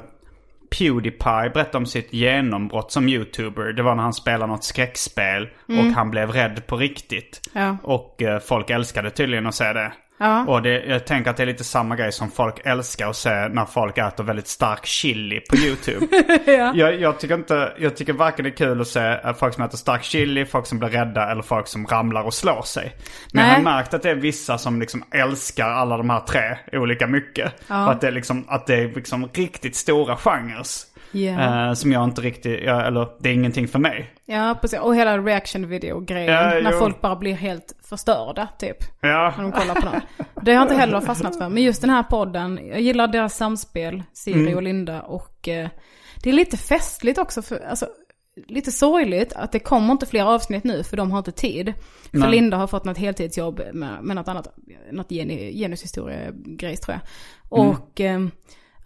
[0.78, 3.72] Pewdiepie berättade om sitt genombrott som YouTuber.
[3.72, 7.51] Det var när han spelade något skräckspel och han blev rädd på riktigt.
[7.53, 7.76] Ja.
[7.82, 9.92] Och eh, folk älskade tydligen att se det.
[10.19, 10.45] Ja.
[10.47, 13.49] Och det, jag tänker att det är lite samma grej som folk älskar att se
[13.49, 16.07] när folk äter väldigt stark chili på YouTube.
[16.75, 19.64] jag, jag, tycker inte, jag tycker varken det är kul att se eh, folk som
[19.64, 22.97] äter stark chili, folk som blir rädda eller folk som ramlar och slår sig.
[23.33, 23.75] Men jag har Nej.
[23.75, 27.53] märkt att det är vissa som liksom älskar alla de här tre olika mycket.
[27.69, 30.67] Och att det är liksom, att det är liksom riktigt stora genrer.
[31.13, 31.69] Ja.
[31.69, 34.15] Eh, som jag inte riktigt, jag, eller det är ingenting för mig.
[34.25, 34.81] Ja, precis.
[34.81, 36.33] Och hela reaction video-grejen.
[36.35, 36.79] Ja, när jo.
[36.79, 38.77] folk bara blir helt förstörda, typ.
[39.01, 39.35] Ja.
[39.37, 40.03] När de kollar på något.
[40.43, 41.49] Det har jag inte heller fastnat för.
[41.49, 44.55] Men just den här podden, jag gillar deras samspel, Siri Mm.
[44.57, 45.03] och Linda.
[45.03, 45.69] Och eh,
[46.23, 47.43] det är lite festligt också.
[47.43, 47.87] För, alltså,
[48.49, 51.75] lite sorgligt att det kommer inte fler avsnitt nu för de har inte tid.
[52.11, 52.31] För Nej.
[52.31, 54.57] Linda har fått något heltidsjobb med, med något annat,
[54.93, 57.61] något genushistoria-grejs tror jag.
[57.61, 57.71] Mm.
[57.71, 58.21] Och eh,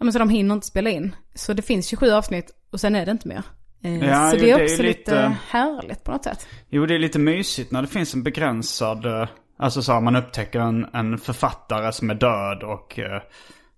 [0.01, 1.15] ja, men så de hinner inte spela in.
[1.35, 3.43] Så det finns 27 avsnitt och sen är det inte mer.
[3.83, 6.47] Eh, Ja, så jo, det är det är också lite lite- härligt på något sätt.
[6.69, 9.05] Jo, det är lite mysigt när det finns en begränsad...
[9.05, 9.27] eh,
[9.59, 13.21] Alltså så här, man upptäcker en, en författare som är död och eh,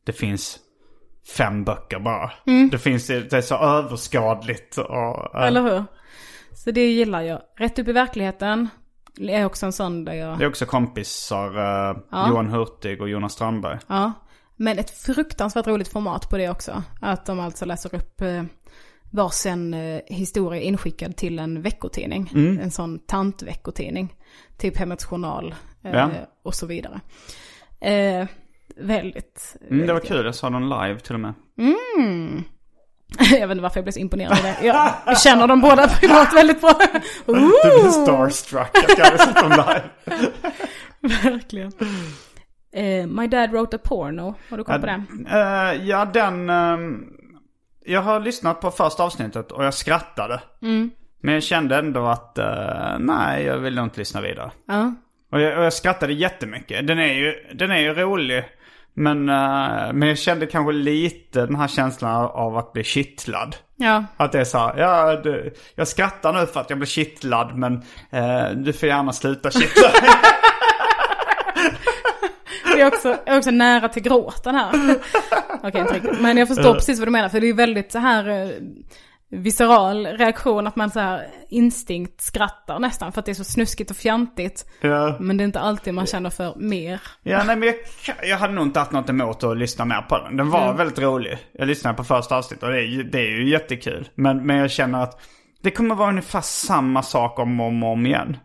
[0.06, 0.60] det finns
[1.38, 2.32] fem böcker bara.
[2.72, 5.36] Det finns, det är så överskadligt och...
[5.36, 5.84] eh, Eller hur?
[6.56, 7.42] Så det gillar jag.
[7.58, 8.70] Rätt upp i verkligheten
[9.20, 10.38] är också en sån där jag...
[10.40, 12.30] Det är också kompisar, eh, Ja.
[12.30, 13.78] Johan Hurtig och Jonas Strandberg.
[13.88, 14.12] Ja.
[14.56, 16.84] Men ett fruktansvärt roligt format på det också.
[17.02, 18.44] Att de alltså läser upp eh,
[19.12, 22.32] varsin eh, historia inskickad till en veckotidning.
[22.36, 22.60] Mm.
[22.60, 24.16] En sån tantveckotidning.
[24.58, 26.10] Typ Hemmets Journal eh, Ja.
[26.44, 27.02] och så vidare.
[27.82, 28.28] Eh,
[28.76, 29.56] väldigt...
[29.70, 31.34] Mm, det var kul, jag sa den live till och med.
[33.32, 34.58] jag vet inte varför jag blev så imponerad av det.
[35.06, 36.80] Jag, känner dem båda privat väldigt bra.
[37.26, 39.84] Du blev starstruck jag hade sett dem live.
[41.24, 41.72] Verkligen.
[42.74, 44.36] Eh, My Dad Wrote a Porno.
[44.50, 45.04] Har du koll på det?
[45.32, 46.50] Eh, ja, den...
[46.50, 47.06] ehm,
[47.86, 50.42] jag har lyssnat på första avsnittet och jag skrattade.
[50.62, 50.92] Mm.
[51.22, 54.52] Men jag kände ändå att, eh, nej, jag vill nog inte lyssna vidare.
[55.32, 56.88] Och jag, och jag skrattade jättemycket.
[56.88, 58.44] Den är ju, den är ju rolig.
[58.96, 63.56] Men, men jag kände kanske lite den här känslan av att bli kittlad.
[63.76, 64.06] Ja.
[64.18, 67.58] Att det är så här, ja, du, jag skrattar nu för att jag blir kittlad
[67.58, 67.84] men
[68.64, 69.90] du får gärna sluta kittla.
[72.76, 74.96] Det är också, jag är också nära till gråten här.
[75.64, 76.22] Okej, inte riktigt.
[76.22, 77.30] Men jag förstår precis vad du menar.
[77.30, 78.50] För det är väldigt så här eh,
[79.30, 80.68] visceral reaktion.
[80.68, 83.12] Att man så här instinkt skrattar nästan.
[83.12, 84.66] För att det är så snuskigt och fjantigt.
[84.82, 85.18] ja.
[85.20, 87.02] Men det är inte alltid man känner för mer.
[87.24, 87.76] Ja, nej men jag,
[88.30, 90.38] jag hade nog inte haft något emot att lyssna mer på den.
[90.38, 91.38] Den var väldigt rolig.
[91.54, 94.10] Jag lyssnade på första avsnittet och det är, det är ju jättekul.
[94.16, 95.22] Men, men jag känner att
[95.64, 98.38] det kommer vara ungefär samma sak om och om, om igen.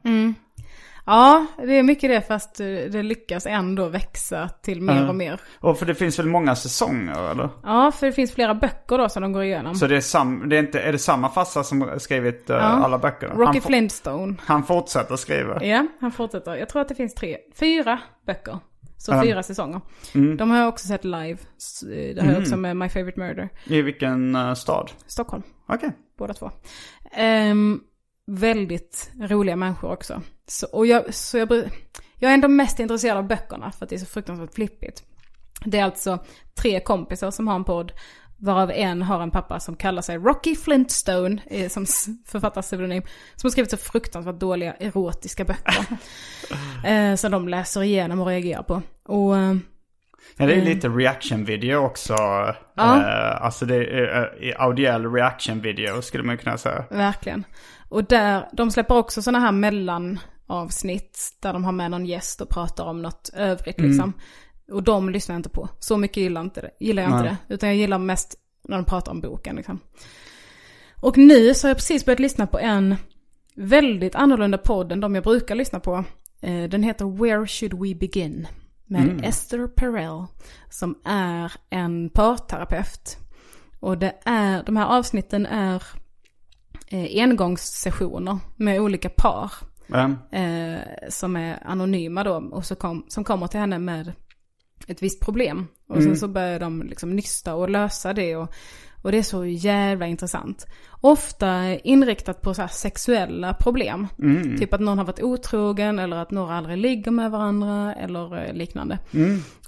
[1.09, 5.09] Ja, det är mycket det fast det lyckas ändå växa till mer Ja.
[5.09, 5.41] och mer.
[5.61, 7.49] Och för det finns väl många säsonger eller?
[7.63, 9.75] Ja, för det finns flera böcker då som de går igenom.
[9.75, 12.99] Så det är, sam, det är, inte, är det samma farsa som skrivit eh, alla
[12.99, 13.35] böckerna?
[13.35, 14.35] Rocky han, Flintstone.
[14.45, 15.65] han fortsätter skriva?
[15.65, 16.55] Ja, han fortsätter.
[16.57, 18.59] Jag tror att det finns tre, fyra böcker.
[19.01, 19.23] Så Ja.
[19.23, 19.81] fyra säsonger.
[20.37, 21.33] De har jag också sett live.
[21.93, 23.49] Eh, Det har jag också med My Favorite Murder.
[23.65, 24.91] I vilken eh, stad?
[25.07, 25.91] Stockholm, Okej.
[26.19, 26.51] båda två.
[27.13, 27.81] Ehm,
[28.29, 30.23] väldigt roliga människor också.
[30.47, 31.53] Så, och jag, så jag,
[32.17, 35.03] jag är ändå mest intresserad av böckerna för att det är så fruktansvärt flippigt.
[35.65, 36.25] Det är alltså
[36.55, 37.93] tre kompisar som har en podd.
[38.41, 41.87] Varav en har en pappa som kallar sig Rocky Flintstone eh, som
[42.27, 43.03] författarpseudonym.
[43.37, 45.87] Som har skrivit så fruktansvärt dåliga erotiska böcker.
[46.87, 48.83] eh, som de läser igenom och reagerar på.
[49.05, 49.55] Och eh,
[50.37, 52.13] Ja, det är lite reaction video också.
[52.75, 52.97] Ja.
[52.97, 56.85] Eh, alltså det är audiell reaction video skulle man kunna säga.
[56.91, 57.45] Verkligen.
[57.89, 62.49] Och där, de släpper också sådana här mellanavsnitt där de har med någon gäst och
[62.49, 64.13] pratar om något övrigt liksom.
[64.73, 65.69] Och de lyssnar jag inte på.
[65.79, 67.37] Så mycket gillar, inte det, gillar jag inte Nej.
[67.49, 67.55] det.
[67.55, 68.35] Utan jag gillar mest
[68.69, 69.81] när de pratar om boken liksom.
[71.01, 72.97] Och nu så har jag precis börjat lyssna på en
[73.55, 76.05] väldigt annorlunda podd än de jag brukar lyssna på.
[76.41, 78.47] Eh, Den heter Where Should We Begin?
[78.87, 80.25] Med Esther Perel.
[80.71, 83.19] Som är en parterapeut.
[83.81, 85.83] Och det är, de här avsnitten är
[86.91, 89.53] eh, engångssessioner med olika par.
[89.87, 94.13] Men, Eh, som är anonyma då och så kom, som kommer till henne med
[94.87, 95.67] ett visst problem.
[95.89, 98.55] Och sen så börjar de liksom nysta och lösa det och,
[99.03, 100.67] och det är så jävla intressant.
[101.01, 104.07] Ofta inriktat på så sexuella problem.
[104.59, 108.55] Typ att någon har varit otrogen eller att några aldrig ligger med varandra eller eh,
[108.55, 108.99] liknande.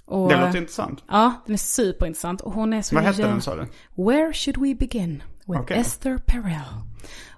[0.05, 1.05] Och, det låter intressant.
[1.09, 3.67] Ja, den är superintressant och hon är så Vad hette den sa du?
[4.05, 5.23] Where should we begin?
[5.51, 5.77] With Okej.
[5.77, 6.61] Esther Perel.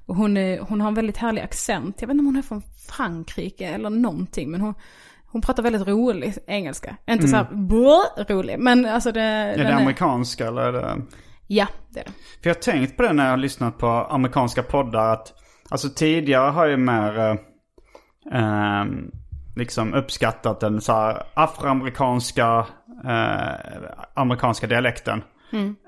[0.06, 1.96] Och hon, är, hon har en väldigt härlig accent.
[2.00, 4.50] Jag vet inte om hon är från Frankrike eller någonting.
[4.50, 4.74] Men hon,
[5.26, 6.96] hon pratar väldigt rolig engelska.
[7.06, 8.58] Inte så här blå rolig.
[8.58, 9.22] Men alltså det...
[9.22, 11.02] Är det amerikanska eller är det...
[11.46, 12.10] Ja, det är det.
[12.42, 15.42] För jag har tänkt på det när jag har lyssnat på amerikanska poddar att
[15.72, 17.36] Alltså tidigare har ju mer eh,
[18.32, 19.10] ehm,
[19.56, 22.66] liksom uppskattat den så här afroamerikanska
[23.04, 25.22] eh, amerikanska dialekten.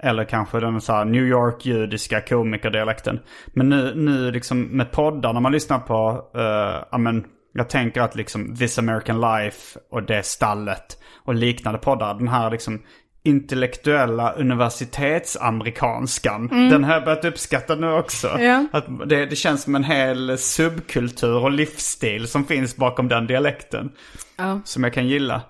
[0.03, 3.21] Eller kanske den så här New York-judiska komikerdialekten.
[3.47, 8.01] Men nu, nu liksom med poddar när man lyssnar på, eh, ja men jag tänker
[8.01, 12.15] att liksom This American Life och det stallet och liknande poddar.
[12.15, 12.83] Den här liksom
[13.23, 16.49] intellektuella universitetsamerikanskan.
[16.49, 18.41] Den har jag börjat uppskatta nu också.
[18.41, 18.67] Ja.
[18.73, 23.93] Att det, det känns som en hel subkultur och livsstil som finns bakom den dialekten.
[24.37, 24.61] Ja.
[24.65, 25.43] Som jag kan gilla.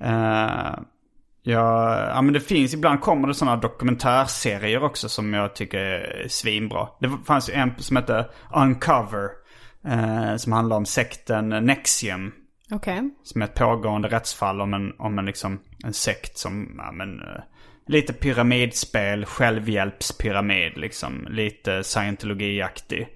[0.00, 0.74] Eh,
[1.46, 6.28] ja, ja men det finns, ibland kommer det sådana dokumentärserier också som jag tycker är
[6.28, 6.88] svinbra.
[7.00, 9.28] Det fanns ju en som hette Uncover.
[9.88, 12.32] eh, som handlar om sekten Nexium.
[12.70, 13.10] Okej.
[13.22, 17.20] Som är ett pågående rättsfall om en, om en, liksom, en sekt som, ja men,
[17.20, 17.40] eh,
[17.86, 21.26] lite pyramidspel, självhjälpspyramid liksom.
[21.30, 23.08] Lite scientologiaktig.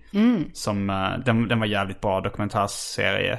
[0.52, 3.38] Som, eh, den, den var jävligt bra dokumentärserie.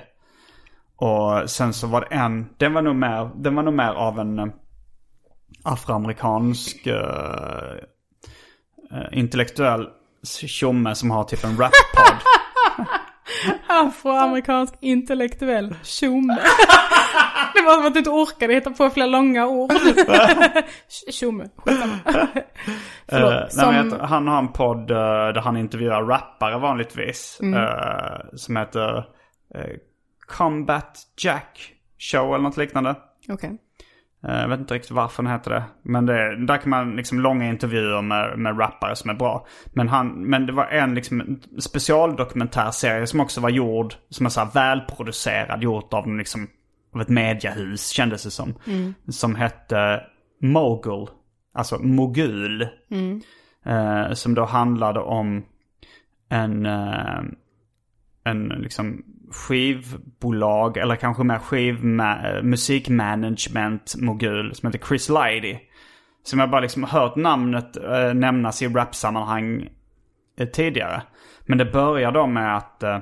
[0.95, 4.19] Och sen så var det en, den var nog mer, den var nog mer av
[4.19, 4.47] en eh,
[5.64, 7.76] afroamerikansk eh,
[9.12, 9.88] intellektuell
[10.24, 12.18] tjomme som har typ en rap-podd.
[13.68, 16.38] Afroamerikansk intellektuell tjomme.
[17.53, 19.72] Det var som att du inte orkade hitta på fler långa ord.
[21.12, 21.49] Tjomme,
[23.12, 27.39] nej, Som, han har en podd eh, där han intervjuar rappare vanligtvis.
[27.41, 27.64] Mm.
[27.64, 29.05] eh, som heter
[30.28, 32.95] Combat Jack Show eller något liknande.
[33.30, 33.49] Okej.
[33.49, 33.55] Eh,
[34.22, 35.63] jag vet inte riktigt varför den heter det.
[35.84, 39.47] Men det, där kan man liksom långa intervjuer med, med rappare som är bra.
[39.74, 44.30] Men, han, men det var en liksom en specialdokumentärserie som också var gjord, som är
[44.30, 46.47] så här välproducerad, gjort av, liksom,
[46.95, 48.53] av ett mediahus kändes det som.
[49.07, 50.03] Som hette
[50.41, 51.07] Mogul,
[51.53, 52.67] alltså Mogul.
[53.65, 55.43] Eh, som då handlade om
[56.30, 57.22] en, eh,
[58.24, 65.57] en liksom skivbolag eller kanske mer skivma- musikmanagement mogul som heter Chris Lighty.
[66.23, 69.69] Som jag bara liksom hört namnet eh, nämnas i rapsammanhang
[70.39, 71.01] eh, tidigare.
[71.45, 72.99] Men det börjar då med att eh,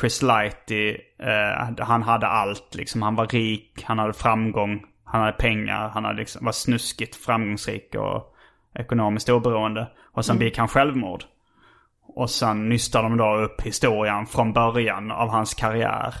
[0.00, 3.02] Chris Lighty, eh, han hade allt liksom.
[3.02, 7.94] Han var rik, han hade framgång, han hade pengar, han hade liksom, var snuskigt framgångsrik
[7.94, 8.34] och
[8.74, 9.88] ekonomiskt oberoende.
[10.12, 11.24] Och sen begick han självmord.
[12.16, 16.14] Och sen nystar de då upp historien från början av hans karriär.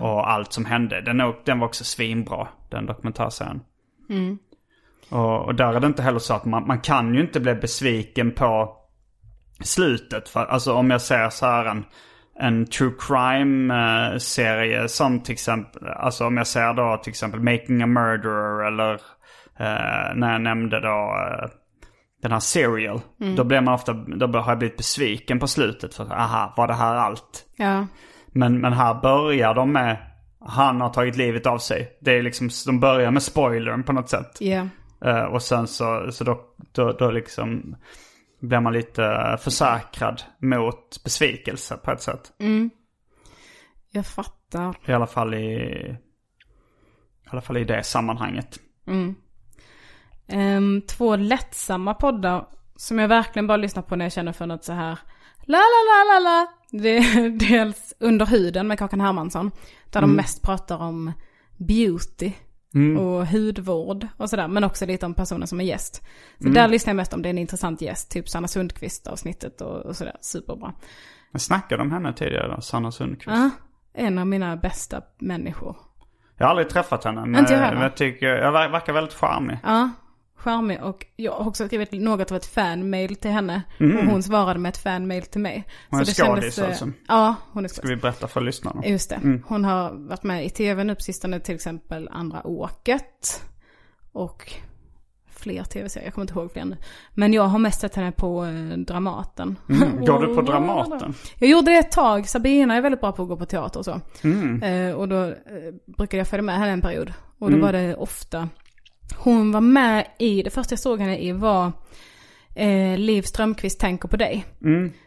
[0.00, 1.00] Och allt som hände.
[1.00, 3.60] Den, den var också svinbra, den dokumentärserien.
[5.10, 7.54] Och, och där är det inte heller så att man, man kan ju inte bli
[7.54, 8.76] besviken på
[9.60, 10.28] slutet.
[10.28, 11.84] För, alltså om jag ser så här en,
[12.38, 17.86] en true crime-serie som till exempel, alltså om jag ser då till exempel Making a
[17.86, 18.92] Murderer eller
[19.58, 21.48] eh, när jag nämnde då eh,
[22.22, 23.00] den här Serial.
[23.36, 25.94] Då blir man ofta, då har jag blivit besviken på slutet.
[25.94, 27.46] För aha, var det här allt?
[27.56, 27.86] Ja.
[28.26, 29.96] Men, men här börjar de med,
[30.40, 31.98] han har tagit livet av sig.
[32.00, 34.36] Det är liksom, de börjar med spoilern på något sätt.
[34.40, 34.68] Ja.
[35.04, 36.40] Eh, och sen så, så då,
[36.72, 37.76] då, då liksom
[38.40, 42.32] blir man lite försäkrad mot besvikelse på ett sätt.
[43.90, 44.76] Jag fattar.
[44.86, 45.54] I alla fall i,
[47.24, 48.58] i alla fall i det sammanhanget.
[50.28, 54.64] Ehm, två lättsamma poddar som jag verkligen bara lyssnar på när jag känner för något
[54.64, 54.98] så här
[55.44, 56.46] la la la la la.
[56.70, 59.50] Det är dels Under huden med Kakan Hermansson.
[59.90, 61.12] Där de mest pratar om
[61.56, 62.32] beauty
[62.98, 64.48] och hudvård och sådär.
[64.48, 66.02] Men också lite om personen som är gäst.
[66.42, 68.10] Så där lyssnar jag mest om det är en intressant gäst.
[68.10, 70.16] Typ Sanna Sundqvist avsnittet och, och sådär.
[70.20, 70.72] Superbra.
[71.32, 73.36] Jag snackade om henne tidigare, då, Sanna Sundqvist.
[73.36, 73.50] Ja,
[73.94, 75.76] en av mina bästa människor.
[76.36, 77.26] Jag har aldrig träffat henne.
[77.26, 79.58] Men Inte jag jag, tycker, jag ver- verkar väldigt charmig.
[79.62, 79.90] Ja,
[80.38, 83.62] charmig och jag har också skrivit något av ett fanmail till henne.
[83.78, 85.54] Och hon svarade med ett fanmail till mig.
[85.54, 85.64] Mm.
[85.90, 86.90] Hon är det skådis eh, alltså?
[87.08, 87.96] Ja, hon är Ska skådis.
[87.96, 88.86] vi berätta för lyssnarna?
[88.86, 89.16] Just det.
[89.16, 89.42] Mm.
[89.46, 93.42] Hon har varit med i tv nu på sistone till exempel Andra åket.
[94.12, 94.52] Och
[95.30, 96.76] fler tv-serier, jag kommer inte ihåg fler nu.
[97.14, 99.58] Men jag har mest sett henne på eh, Dramaten.
[99.68, 100.04] Mm.
[100.04, 101.14] Går du på Dramaten?
[101.38, 102.28] Jag gjorde det ett tag.
[102.28, 104.00] Sabina är väldigt bra på att gå på teater och så.
[104.22, 104.62] Mm.
[104.62, 105.34] Eh, och då
[105.86, 107.12] brukade jag följa med henne en period.
[107.38, 108.48] Och då var det ofta.
[109.16, 111.72] Hon var med i, det första jag såg henne i var
[112.54, 114.44] eh, Liv Strömquist tänker på dig.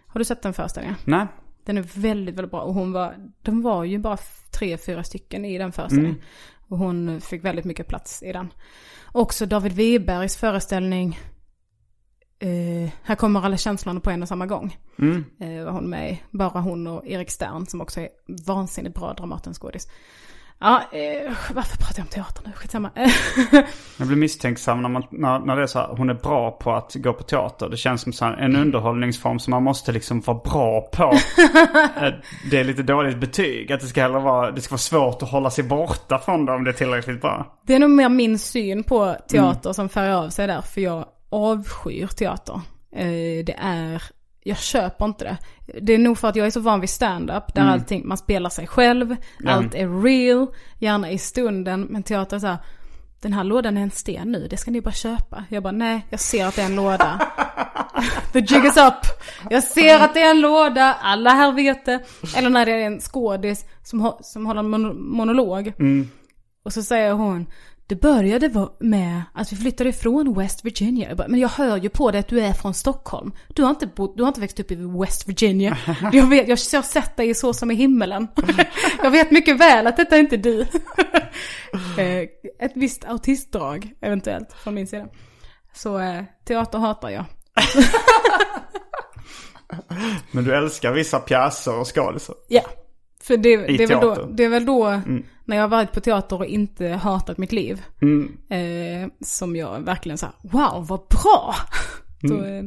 [0.07, 0.97] Har du sett den föreställningen?
[1.05, 1.27] Nej?
[1.65, 2.61] Den är väldigt, väldigt bra.
[2.61, 4.17] Och hon var, de var ju bara
[4.51, 6.21] tre, fyra stycken i den föreställningen.
[6.67, 8.53] Och hon fick väldigt mycket plats i den.
[9.11, 11.19] Också David Wibergs föreställning
[12.39, 14.77] eh, Här kommer alla känslorna på en och samma gång.
[15.39, 16.17] Eh, var hon med.
[16.31, 18.09] Bara hon och Erik Stern som också är
[18.47, 19.87] vansinnigt bra Dramatenskådis.
[20.63, 22.51] Ja, eh, varför pratar jag om teater nu?
[22.55, 22.91] Skitsamma.
[23.97, 26.71] Jag blir misstänksam när, man, när, när det är så här, hon är bra på
[26.71, 27.69] att gå på teater.
[27.69, 31.13] Det känns som så här, en underhållningsform som man måste liksom vara bra på.
[32.01, 32.13] Eh,
[32.51, 33.71] det är lite dåligt betyg.
[33.71, 36.63] Att det ska, vara, det ska vara svårt att hålla sig borta från det om
[36.63, 37.59] det är tillräckligt bra.
[37.67, 40.61] det är nog mer min syn på teater som färgar av sig där.
[40.61, 42.61] För jag avskyr teater.
[42.95, 44.03] Eh, det är,
[44.43, 45.37] jag köper inte det.
[45.81, 47.53] Det är nog för att jag är så van vid stand-up.
[47.55, 49.15] Där allting, man spelar sig själv.
[49.47, 50.47] Allt är real.
[50.79, 51.81] Gärna i stunden.
[51.81, 52.57] Men teater är så här,
[53.21, 55.43] den här lådan är en sten nu, det ska ni bara köpa.
[55.49, 57.19] Jag bara, nej, jag ser att det är en låda.
[58.33, 58.93] The jig is up.
[59.49, 61.99] Jag ser att det är en låda, alla här vet det.
[62.37, 65.73] Eller när det är en skådis som, som håller en mono- monolog.
[66.65, 67.45] Och så säger hon,
[67.91, 71.07] det började med att vi flyttade ifrån West Virginia.
[71.07, 73.31] Jag bara, men jag hör ju på dig att du är från Stockholm.
[73.47, 75.77] Du har inte, bott, du har inte växt upp i West Virginia.
[76.11, 78.27] Jag, vet, jag har sett dig Så som i himmelen.
[79.03, 80.61] jag vet mycket väl att detta är inte du.
[81.97, 82.27] Eh,
[82.59, 85.07] Ett visst autistdrag eventuellt från min sida.
[85.73, 87.25] Så eh, teater hatar jag.
[90.31, 92.35] Men du älskar vissa pjäser och skådisar.
[92.47, 92.61] Ja.
[93.21, 95.01] För det, det, är väl då, det är väl då
[95.45, 97.81] när jag har varit på teater och inte hatat mitt liv.
[98.49, 101.55] Eh, som jag verkligen så här, wow vad bra!
[102.27, 102.63] Så, eh,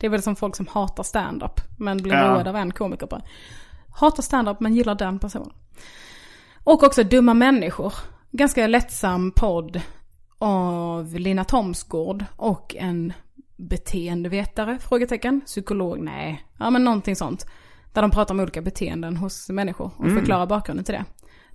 [0.00, 2.34] det är väl som folk som hatar stand-up men blir Ja.
[2.34, 3.22] roade av en komiker bara.
[3.94, 5.52] Hatar stand-up men gillar den personen.
[6.64, 7.92] Och också Dumma människor.
[8.30, 9.80] Ganska lättsam podd
[10.38, 13.12] av Lina Thomsgård och en
[13.56, 14.78] beteendevetare?
[14.78, 15.40] Frågetecken.
[15.40, 15.98] Psykolog?
[16.00, 16.44] Nej.
[16.58, 17.46] Ja men någonting sånt.
[17.92, 21.04] Där de pratar om olika beteenden hos människor och förklarar bakgrunden till det.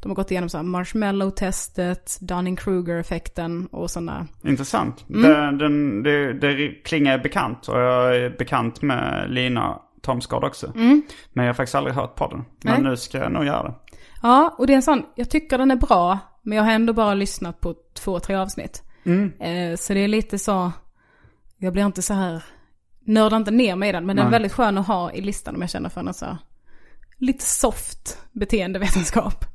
[0.03, 4.27] De har gått igenom så här marshmallow-testet, Dunning-Kruger-effekten och sådana.
[4.43, 5.05] Intressant.
[5.09, 5.21] Mm.
[5.21, 10.71] Det, den, det, det klingar bekant och jag är bekant med Lina Thomsgård också.
[10.75, 12.43] Men jag har faktiskt aldrig hört podden.
[12.63, 12.83] Men Mm.
[12.83, 12.91] Nej.
[12.91, 13.73] nu ska jag nog göra det.
[14.21, 16.93] Ja, och det är en sån, jag tycker den är bra, men jag har ändå
[16.93, 18.83] bara lyssnat på två, tre avsnitt.
[19.39, 20.71] Eh, så det är lite så,
[21.57, 22.43] jag blir inte så här,
[23.05, 24.39] nördar inte ner mig i den, men den är Nej.
[24.39, 26.37] väldigt skön att ha i listan om jag känner för en så här,
[27.17, 29.45] lite soft beteendevetenskap.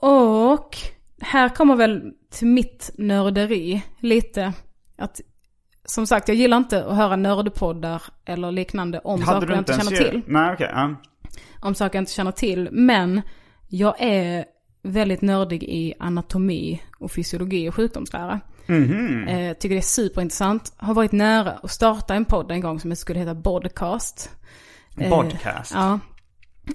[0.00, 0.76] Och
[1.20, 4.52] här kommer väl till mitt nörderi lite,
[4.98, 5.20] att
[5.84, 9.96] som sagt, jag gillar inte att höra nördpoddar eller liknande om saker jag inte känner
[9.96, 10.70] till Nej, okej.
[10.72, 10.94] ja.
[11.60, 12.68] om saker jag inte känner till.
[12.72, 13.22] Men
[13.68, 14.44] jag är
[14.82, 18.40] väldigt nördig i anatomi och fysiologi och sjukdomslära.
[18.66, 19.28] Mhm.
[19.28, 20.72] Eh, tycker det är superintressant.
[20.76, 24.30] Har varit nära att starta en podd en gång som skulle heta Podcast.
[24.96, 25.72] Eh, Podcast.
[25.74, 25.98] Ja.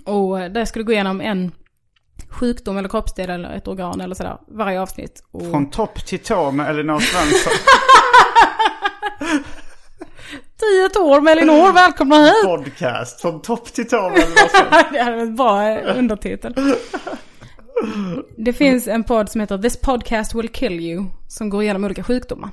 [0.06, 1.52] Och där jag skulle gå igenom en
[2.34, 5.24] sjukdom eller kroppsdel eller ett organ eller sådär varje avsnitt.
[5.32, 5.52] Och...
[5.52, 7.54] Från topp till tå med Elinor Svensson.
[10.60, 12.44] Tio år med Elinor, välkomna hit!
[12.46, 13.22] Podcast.
[13.22, 14.84] Från topp till tå med Elinor Svensson.
[14.92, 16.56] det hade en bra undertitel.
[18.38, 21.06] Det finns en podd som heter This podcast will kill you.
[21.28, 22.50] Som går igenom olika sjukdomar.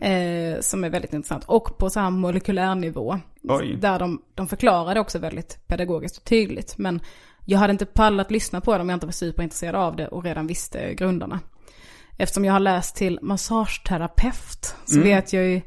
[0.00, 1.44] Eh, som är väldigt intressant.
[1.46, 3.18] Och på så här molekylär nivå.
[3.42, 3.76] Oj.
[3.80, 6.78] Där de, de förklarar det också väldigt pedagogiskt och tydligt.
[6.78, 7.00] Men
[7.44, 10.24] jag hade inte pallat lyssna på det om jag inte var superintresserad av det och
[10.24, 11.40] redan visste grunderna.
[12.18, 15.60] Eftersom jag har läst till massageterapeut så vet jag ju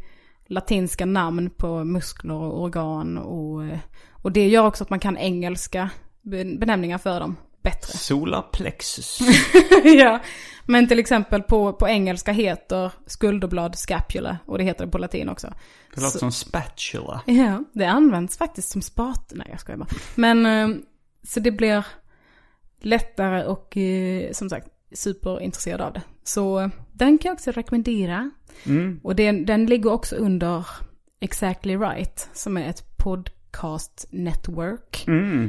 [0.48, 3.18] latinska namn på muskler och organ.
[3.18, 3.64] Och,
[4.12, 5.90] och det gör också att man kan engelska
[6.22, 7.98] ben- benämningar för dem bättre.
[7.98, 9.20] Solarplexus.
[9.84, 10.20] ja,
[10.66, 15.30] men till exempel på, på engelska heter skulderblad scapula och det heter det på latin
[15.30, 15.54] också.
[15.96, 17.22] Det låter som spatula.
[17.26, 19.32] Ja, det används faktiskt som spat...
[19.36, 19.90] Nej, jag skojar bara.
[20.16, 20.78] Men eh,
[21.24, 21.86] så det blir
[22.82, 26.02] lättare och eh, som sagt superintresserad av det.
[26.24, 28.32] Så eh, den kan jag också rekommendera.
[29.04, 30.68] Och den, den ligger också under
[31.20, 35.06] Exactly Right som är ett podcast network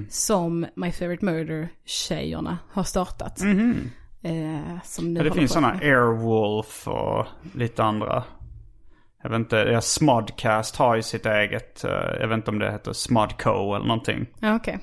[0.08, 3.40] som My Favorite Murder-tjejerna har startat.
[4.22, 5.78] Eh, som nu Ja, det finns sådana.
[5.82, 8.24] Airwolf och lite andra.
[9.22, 12.72] Jag vet inte, ja, Smodcast har ju sitt eget, eh, jag vet inte om det
[12.72, 14.26] heter Smodco eller någonting.
[14.38, 14.74] Ja, okej.
[14.74, 14.80] Eh,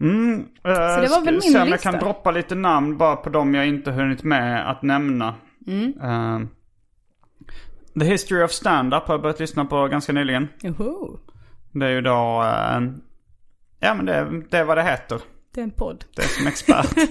[0.00, 0.68] Mm, så
[1.00, 3.66] det var väl min se om jag kan droppa lite namn bara på dem jag
[3.68, 5.34] inte hunnit med att nämna.
[5.66, 5.92] Mm.
[6.02, 6.40] Eh,
[8.00, 10.48] The History of Stand-Up har jag börjat lyssna på ganska nyligen.
[10.60, 11.18] Joho.
[11.72, 13.02] Det är ju då eh, en...
[13.80, 15.20] Ja men det, det är vad det heter.
[15.54, 16.04] Det är en podd.
[16.16, 16.98] Det är som expert.
[16.98, 17.04] uh,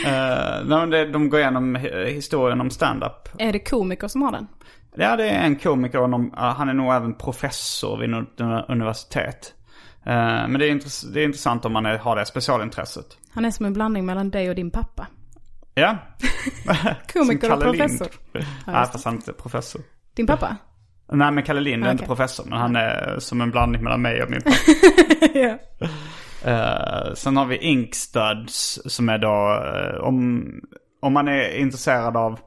[0.68, 3.28] nej, men det, de går igenom hi- historien om stand-up.
[3.38, 4.46] Är det komiker som har den?
[4.96, 8.40] Ja, det är en komiker och de, ja, han är nog även professor vid något
[8.68, 9.54] universitet.
[10.08, 13.06] Eh, men det är, det är intressant om man är, har det specialintresset.
[13.34, 15.06] Han är som en blandning mellan dig och din pappa.
[15.74, 15.96] Ja.
[17.12, 18.08] Komiker och professor.
[18.32, 19.82] Nej, fast han är inte professor.
[20.14, 20.56] Din pappa?
[21.12, 22.16] Nej, men Kalle Lind är inte Okej.
[22.16, 22.44] professor.
[22.48, 24.56] Men han är som en blandning mellan mig och min pappa.
[25.38, 25.58] ja.
[26.44, 30.44] Eh, sen har vi Inkstuds som är då, eh, om,
[31.02, 32.38] om man är intresserad av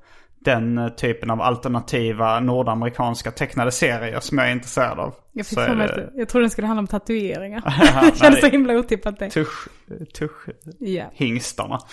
[0.45, 5.15] den eh, typen av alternativa nordamerikanska tecknade serier som jag är intresserad av.
[5.31, 7.61] Jag, fick så det att, jag trodde det skulle handla om tatueringar.
[8.11, 9.29] Det känns så himla otippat det.
[9.29, 9.67] tusch,
[10.13, 11.05] tusch, Ja.
[11.13, 11.79] hingstarna.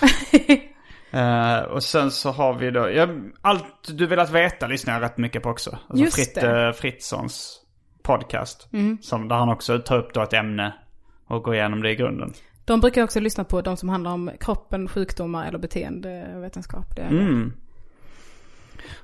[1.10, 3.08] Eh, och sen så har vi då, ja,
[3.40, 5.70] allt du velat veta lyssnar jag rätt mycket på också.
[5.88, 6.40] Alltså Just Fritt, det.
[6.40, 6.66] Mm.
[6.68, 7.60] eh, Fritzsons
[8.02, 8.68] podcast.
[9.00, 10.74] Som, där han också tar upp då ett ämne
[11.26, 12.32] och går igenom det i grunden.
[12.64, 16.96] De brukar också lyssna på, de som handlar om kroppen, sjukdomar eller beteendevetenskap.
[16.96, 17.52] Det är Mm.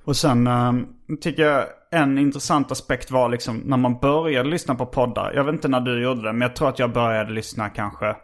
[0.05, 0.73] Och sen eh,
[1.21, 5.33] tycker jag en intressant aspekt var liksom när man började lyssna på poddar.
[5.35, 8.17] Jag vet inte när du gjorde det, men jag tror att jag började lyssna kanske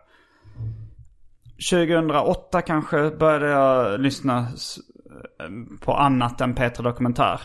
[1.71, 4.79] 2008 kanske började jag lyssna s-
[5.41, 7.41] eh, på annat än Petra Dokumentär.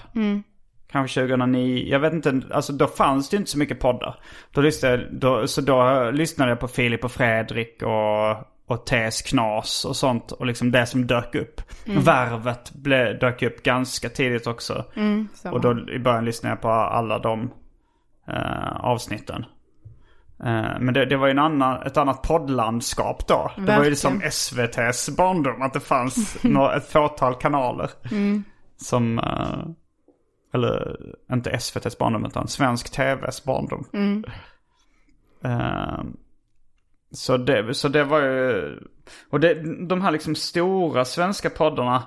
[0.91, 1.86] Kanske 2009.
[1.88, 4.16] Jag vet inte, alltså då fanns det inte så mycket poddar.
[4.51, 8.32] Då lyssnade, då, så då lyssnade jag på Filip och Fredrik och,
[8.68, 10.32] och TS Knas och sånt.
[10.32, 11.61] Och liksom det som dök upp.
[11.86, 14.86] Värvet ble, dök upp ganska tidigt också.
[15.34, 15.55] samma.
[15.55, 17.51] Och då i början lyssnade jag på alla de
[18.28, 19.45] eh, avsnitten.
[20.39, 23.51] Eh, men det, det var ju en annan, ett annat poddlandskap då.
[23.55, 23.95] Det var ju Verkligen.
[23.95, 25.61] som SVT's barndom.
[25.61, 27.89] Att det fanns några, ett fåtal kanaler.
[28.78, 29.66] Som, eh,
[30.53, 30.97] eller
[31.32, 33.86] inte SVT's barndom utan svensk TV's barndom.
[37.12, 38.80] Eh, så, det, så det var ju,
[39.30, 39.53] och det,
[39.88, 42.03] de här liksom stora svenska poddarna.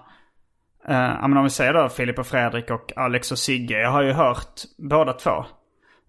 [0.91, 3.81] Ja, men om vi säger då Filip och Fredrik och Alex och Sigge.
[3.81, 5.45] Jag har ju hört båda två.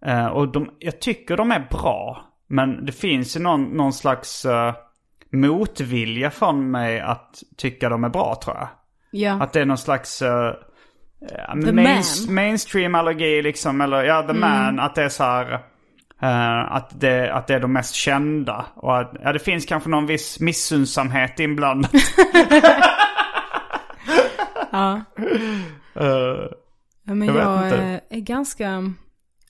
[0.05, 2.25] Eh, och de, jag tycker de är bra.
[2.47, 4.73] Men det finns ju någon, någon slags eh,
[5.31, 8.67] motvilja från mig att tycka de är bra tror jag.
[9.11, 9.43] Ja.
[9.43, 12.03] Att det är någon slags The man.
[12.29, 13.81] mainstream allergi liksom.
[13.81, 14.79] Eller ja, the man.
[14.79, 15.59] Att det är så här.
[16.21, 18.65] Eh, att, det, att det är de mest kända.
[18.75, 21.91] Och att ja, det finns kanske någon viss missundsamhet inblandat.
[24.71, 25.01] ja.
[25.95, 26.49] Eh,
[27.09, 28.93] Ja, men Jag jag, eh, är ganska...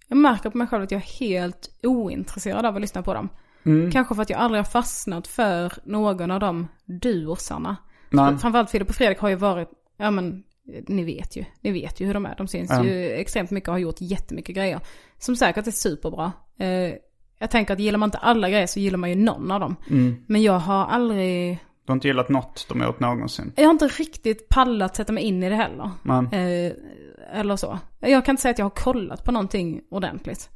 [0.07, 3.29] Jag märker på mig själv att jag är helt ointresserad av att lyssna på dem.
[3.63, 3.91] Mm.
[3.91, 7.77] Kanske för att jag aldrig har fastnat för någon av de duosarna.
[8.11, 10.43] Framförallt Filip och Fredrik har ju varit, ja men
[10.87, 12.35] ni vet ju, ni vet ju hur de är.
[12.37, 12.83] De syns Ja.
[12.85, 14.79] ju extremt mycket och har gjort jättemycket grejer.
[15.17, 16.31] Som säkert är superbra.
[16.59, 16.93] Eh,
[17.39, 19.75] jag tänker att gillar man inte alla grejer så gillar man ju någon av dem.
[19.89, 20.15] Mm.
[20.27, 23.53] Men jag har aldrig, Du har inte gillat något de har gjort någonsin.
[23.55, 25.91] jag har inte riktigt pallat sätta mig in i det heller.
[26.31, 26.73] Eh,
[27.39, 27.79] eller så.
[27.99, 30.49] Jag kan inte säga att jag har kollat på någonting ordentligt.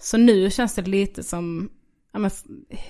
[0.00, 1.70] Så nu känns det lite som,
[2.12, 2.30] ja, men,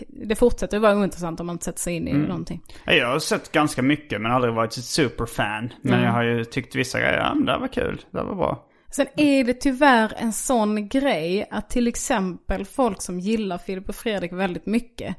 [0.08, 2.24] det fortsätter att vara ointressant om man inte sätter sig in Mm.
[2.24, 2.62] i någonting.
[2.84, 5.72] ja, jag har sett ganska mycket men aldrig varit ett superfan.
[5.82, 6.04] Men Mm.
[6.04, 8.34] jag har ju tyckt vissa grejer, ja men det här var kul, det här var
[8.34, 8.66] bra.
[8.92, 13.94] Sen är det tyvärr en sån grej att till exempel folk som gillar Filip och
[13.94, 15.16] Fredrik väldigt mycket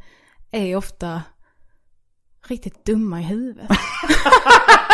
[0.51, 1.21] är ofta
[2.47, 3.69] riktigt dumma i huvudet.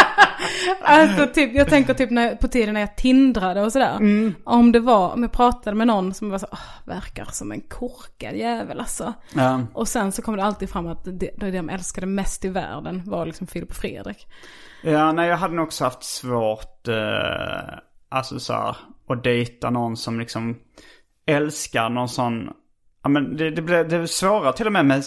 [0.81, 3.97] alltså typ, jag tänker typ när, på tiden när jag tindrade och sådär.
[4.43, 7.61] Om det var, om jag pratade med någon som var så, "Åh, verkar som en
[7.61, 9.13] korkad jävel alltså.
[9.33, 9.61] Ja.
[9.73, 13.03] Och sen så kommer det alltid fram att det, det de älskade mest i världen
[13.05, 14.27] var liksom Filip och Fredrik.
[14.83, 17.77] Ja, nej jag hade nog också haft svårt, eh,
[18.09, 18.77] alltså så här,
[19.09, 20.57] att dejta någon som liksom
[21.25, 22.49] älskar någon sån,
[23.03, 25.03] ja men det, det blir det är svårare till och med med,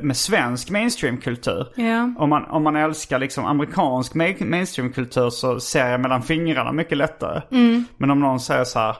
[0.00, 1.66] med svensk mainstreamkultur.
[1.76, 2.10] Ja.
[2.18, 6.98] Om man, om man älskar liksom amerikansk ma- mainstreamkultur så ser jag mellan fingrarna mycket
[6.98, 7.42] lättare.
[7.96, 8.96] Men om någon säger så här,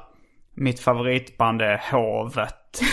[0.54, 2.80] mitt favoritband är Hovet.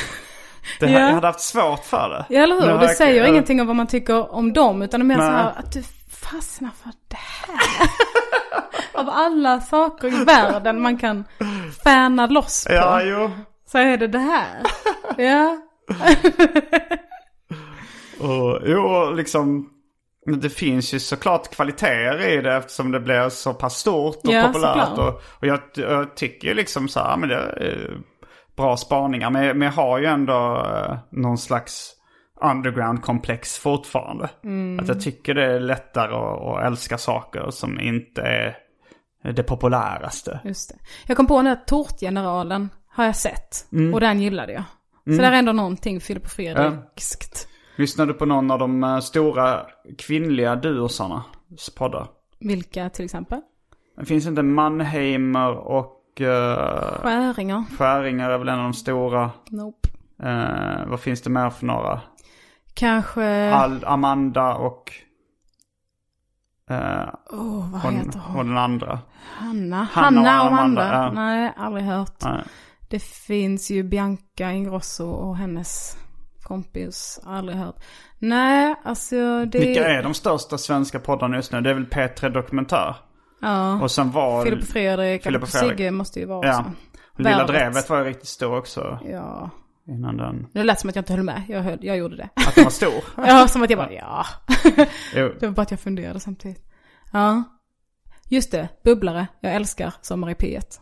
[0.80, 1.00] Det, Ja.
[1.00, 2.26] Jag hade haft svårt för det.
[2.36, 2.62] Ja eller hur?
[2.72, 4.82] har Det jag- säger jag- ingenting om vad man tycker om dem.
[4.82, 7.90] Utan det är mer så här att du fastnar för det här.
[9.02, 11.24] Av alla saker i världen man kan
[11.84, 12.74] färna loss på.
[12.74, 13.32] Ja, jo.
[13.72, 14.64] Så är det det här.
[15.18, 15.58] Ja.
[18.20, 19.70] Och, jo, liksom.
[20.42, 24.48] Det finns ju såklart kvaliteter i det eftersom det blir så pass stort och Ja,
[24.48, 24.88] populärt.
[24.88, 24.98] såklart.
[24.98, 27.98] Och, och jag, jag tycker ju liksom så här, men det är
[28.58, 29.30] bra spaningar.
[29.30, 31.94] Men, men jag har ju ändå eh, någon slags
[32.42, 34.30] underground-komplex fortfarande.
[34.44, 34.80] Mm.
[34.80, 38.58] Att jag tycker det är lättare att, att älska saker som inte är
[39.34, 40.40] det populäraste.
[40.44, 40.76] Just det.
[41.08, 43.68] Jag kom på den här Tårtgeneralen har jag sett.
[43.72, 43.94] Mm.
[43.94, 44.64] Och den gillade jag.
[45.16, 47.48] Så där är ändå någonting Filip och Fredrikskt.
[47.76, 49.66] Lyssnade du på någon av de eh, stora
[49.98, 51.24] kvinnliga duosarna
[51.78, 52.08] poddar?
[52.40, 53.42] Vilka till exempel?
[53.98, 56.28] Det finns inte Mannheimer och uh,
[57.02, 57.64] Skäringar.
[57.78, 59.32] Skäringer är väl en av de stora.
[59.50, 59.90] Nope.
[60.24, 62.02] Eh, vad finns det mer för några?
[62.74, 63.54] Kanske...
[63.54, 64.92] Al Amanda och...
[66.70, 68.48] eh, Åh, vad och, heter och hon?
[68.48, 69.00] den andra.
[69.38, 69.84] Hanna.
[69.84, 70.84] Hanna Hanna och och Amanda.
[70.84, 71.26] Amanda, ja.
[71.26, 72.24] Nej, aldrig hört.
[72.24, 72.44] Nej.
[72.90, 75.98] Det finns ju Bianca Ingrosso och hennes
[76.44, 77.76] Kompis, aldrig hört.
[78.20, 79.60] Nej, alltså det...
[79.60, 81.62] Vilka är de största svenska poddarna just nu?
[81.62, 82.96] Det är väl P3 Dokumentär?
[83.42, 83.82] Ja.
[83.82, 84.44] Och sen var...
[84.44, 85.70] Filip och Fredrik, Filip och Fredrik.
[85.78, 86.60] Sigge måste ju vara Ja.
[86.60, 86.72] också.
[87.18, 87.48] Lilla Värvet.
[87.48, 89.50] Drevet var ju riktigt stor också Ja.
[89.88, 90.48] innan den.
[90.54, 91.44] Nu lät det som att jag inte höll med.
[91.48, 92.30] Jag, höll, jag gjorde det.
[92.48, 93.04] Att den var stor?
[93.18, 94.26] ja, som att jag bara, ja.
[95.14, 96.64] Det var bara att jag funderade samtidigt.
[97.14, 97.44] Ja.
[98.30, 99.28] Just det, bubblare.
[99.40, 100.80] Jag älskar Sommar i P1.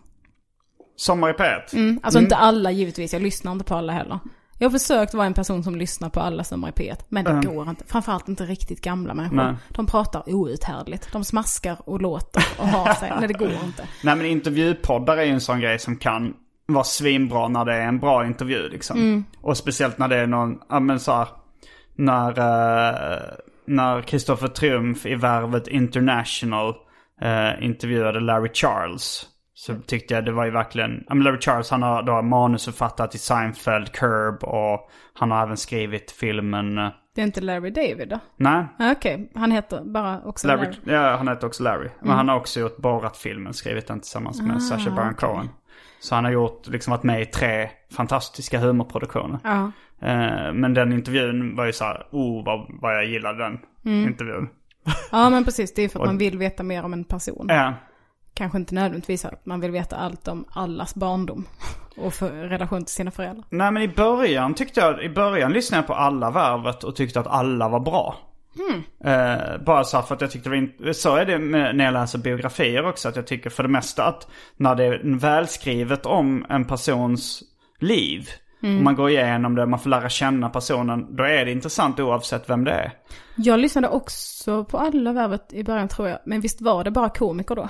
[0.96, 1.76] Sommar i P1?
[1.76, 4.20] Mm, alltså inte alla givetvis, jag lyssnar inte på alla heller.
[4.58, 7.48] Jag har försökt vara en person som lyssnar på alla Sommar i P1, men det
[7.48, 7.86] går inte.
[7.88, 9.36] Framförallt inte riktigt gamla människor.
[9.36, 9.56] Nej.
[9.70, 11.12] De pratar outhärdligt.
[11.12, 13.14] De smaskar och låter och har sig.
[13.20, 13.88] Nej, det går inte.
[14.04, 16.34] Nej men intervjupoddar är ju en sån grej som kan
[16.66, 18.98] vara svinbra när det är en bra intervju liksom.
[18.98, 19.26] Mm.
[19.42, 21.28] Och speciellt när det är någon, ja men så här,
[21.96, 23.22] när, eh,
[23.68, 26.74] när Kristoffer Triumf i Värvet International
[27.22, 29.26] eh, intervjuade Larry Charles.
[29.58, 33.12] Så tyckte jag det var ju verkligen, ja men Larry Charles han har då manusförfattat
[33.12, 38.10] till Seinfeld, Curb och han har även skrivit filmen, eh, Det är inte Larry David
[38.10, 38.20] då?
[38.38, 40.66] nej, Ah, Okej, han heter bara också Larry.
[40.66, 41.90] Larry, ja, han heter också Larry.
[42.00, 42.18] Men Mm.
[42.18, 45.30] han har också gjort Borat-filmen, skrivit den tillsammans med Sacha Baron Ah, okej.
[45.30, 45.50] Cohen.
[46.00, 49.40] Så han har gjort, liksom varit med i tre fantastiska humorproduktioner.
[49.44, 49.72] Ja.
[50.08, 54.08] Eh, men den intervjun var ju så här, oh vad, vad jag gillade den Mm.
[54.08, 54.50] intervjun.
[55.12, 55.74] ja, men precis.
[55.74, 57.46] Det är för att man vill veta mer om en person.
[57.50, 57.74] Ja,
[58.36, 61.48] Kanske inte nödvändigtvis att man vill veta allt om allas barndom.
[61.98, 63.46] Och för relation till sina föräldrar.
[63.50, 67.20] nej men i början tyckte jag, i början lyssnade jag på alla Värvet och tyckte
[67.20, 68.16] att alla var bra.
[68.56, 68.84] Hmm.
[69.14, 70.94] Eh, bara så för att jag tyckte det var in...
[70.94, 73.10] Så är det med, när jag läser biografier också.
[73.10, 77.44] Att jag tycker för det mesta att när det är välskrivet om en persons
[77.80, 78.30] liv.
[78.64, 78.78] Mm.
[78.78, 81.16] Och man går igenom det, man får lära känna personen.
[81.16, 82.92] Då är det intressant oavsett vem det är.
[83.36, 86.20] Jag lyssnade också på alla värvet i början tror jag.
[86.26, 87.70] Men visst var det bara komiker då?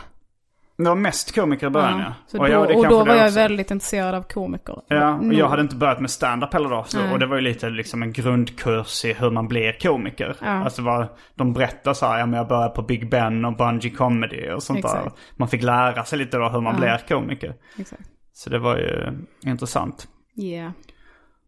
[0.77, 2.13] Det var mest komiker i början ja.
[2.27, 3.35] Så Och då, jag- och då var jag också.
[3.39, 4.81] väldigt intresserad av komiker.
[4.87, 5.33] Ja, och Nog.
[5.33, 6.83] jag hade inte börjat med stand-up heller då.
[6.87, 10.35] Så, och det var ju lite liksom en grundkurs i hur man blir komiker.
[10.41, 10.47] Ja.
[10.47, 13.89] Alltså vad, de berättar så här, ja men jag började på Big Ben och Bungee
[13.91, 14.97] Comedy och sånt där.
[14.97, 15.15] Exakt.
[15.35, 16.79] Man fick lära sig lite då hur man Ja.
[16.79, 17.53] blir komiker.
[17.79, 18.01] Exakt.
[18.33, 19.11] Så det var ju
[19.45, 20.07] intressant.
[20.41, 20.71] Yeah.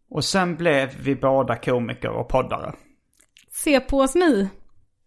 [0.10, 2.74] Och sen blev vi båda komiker och poddare.
[3.52, 4.50] Se på oss nu.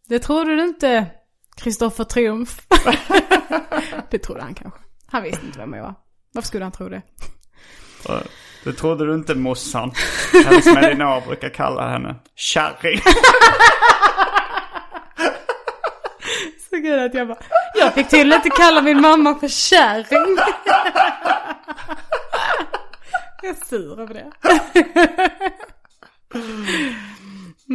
[0.09, 1.07] Det trodde du inte,
[1.57, 2.61] Kristoffer Triumf.
[4.11, 4.81] det trodde han kanske.
[5.07, 5.95] Han visste inte vem jag var.
[6.33, 7.03] Varför skulle han tro det?
[8.65, 9.93] Det trodde du inte morsan.
[10.47, 12.17] Eller som Elinor brukar kalla henne.
[12.35, 13.01] Kärring.
[16.71, 17.39] Så gud att jag bara,
[17.75, 20.37] jag fick till inte kalla min mamma för kärring.
[23.43, 24.33] jag är sur över det.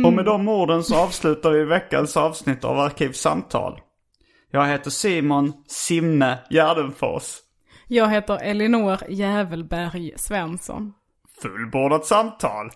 [0.03, 3.79] Och med de orden så avslutar vi veckans avsnitt av Arkivsamtal.
[4.51, 7.37] Jag heter Simon Simme Gärdenfors.
[7.87, 10.93] Jag heter Elinor Jävelberg Svensson.
[11.41, 12.69] Fullbordat samtal.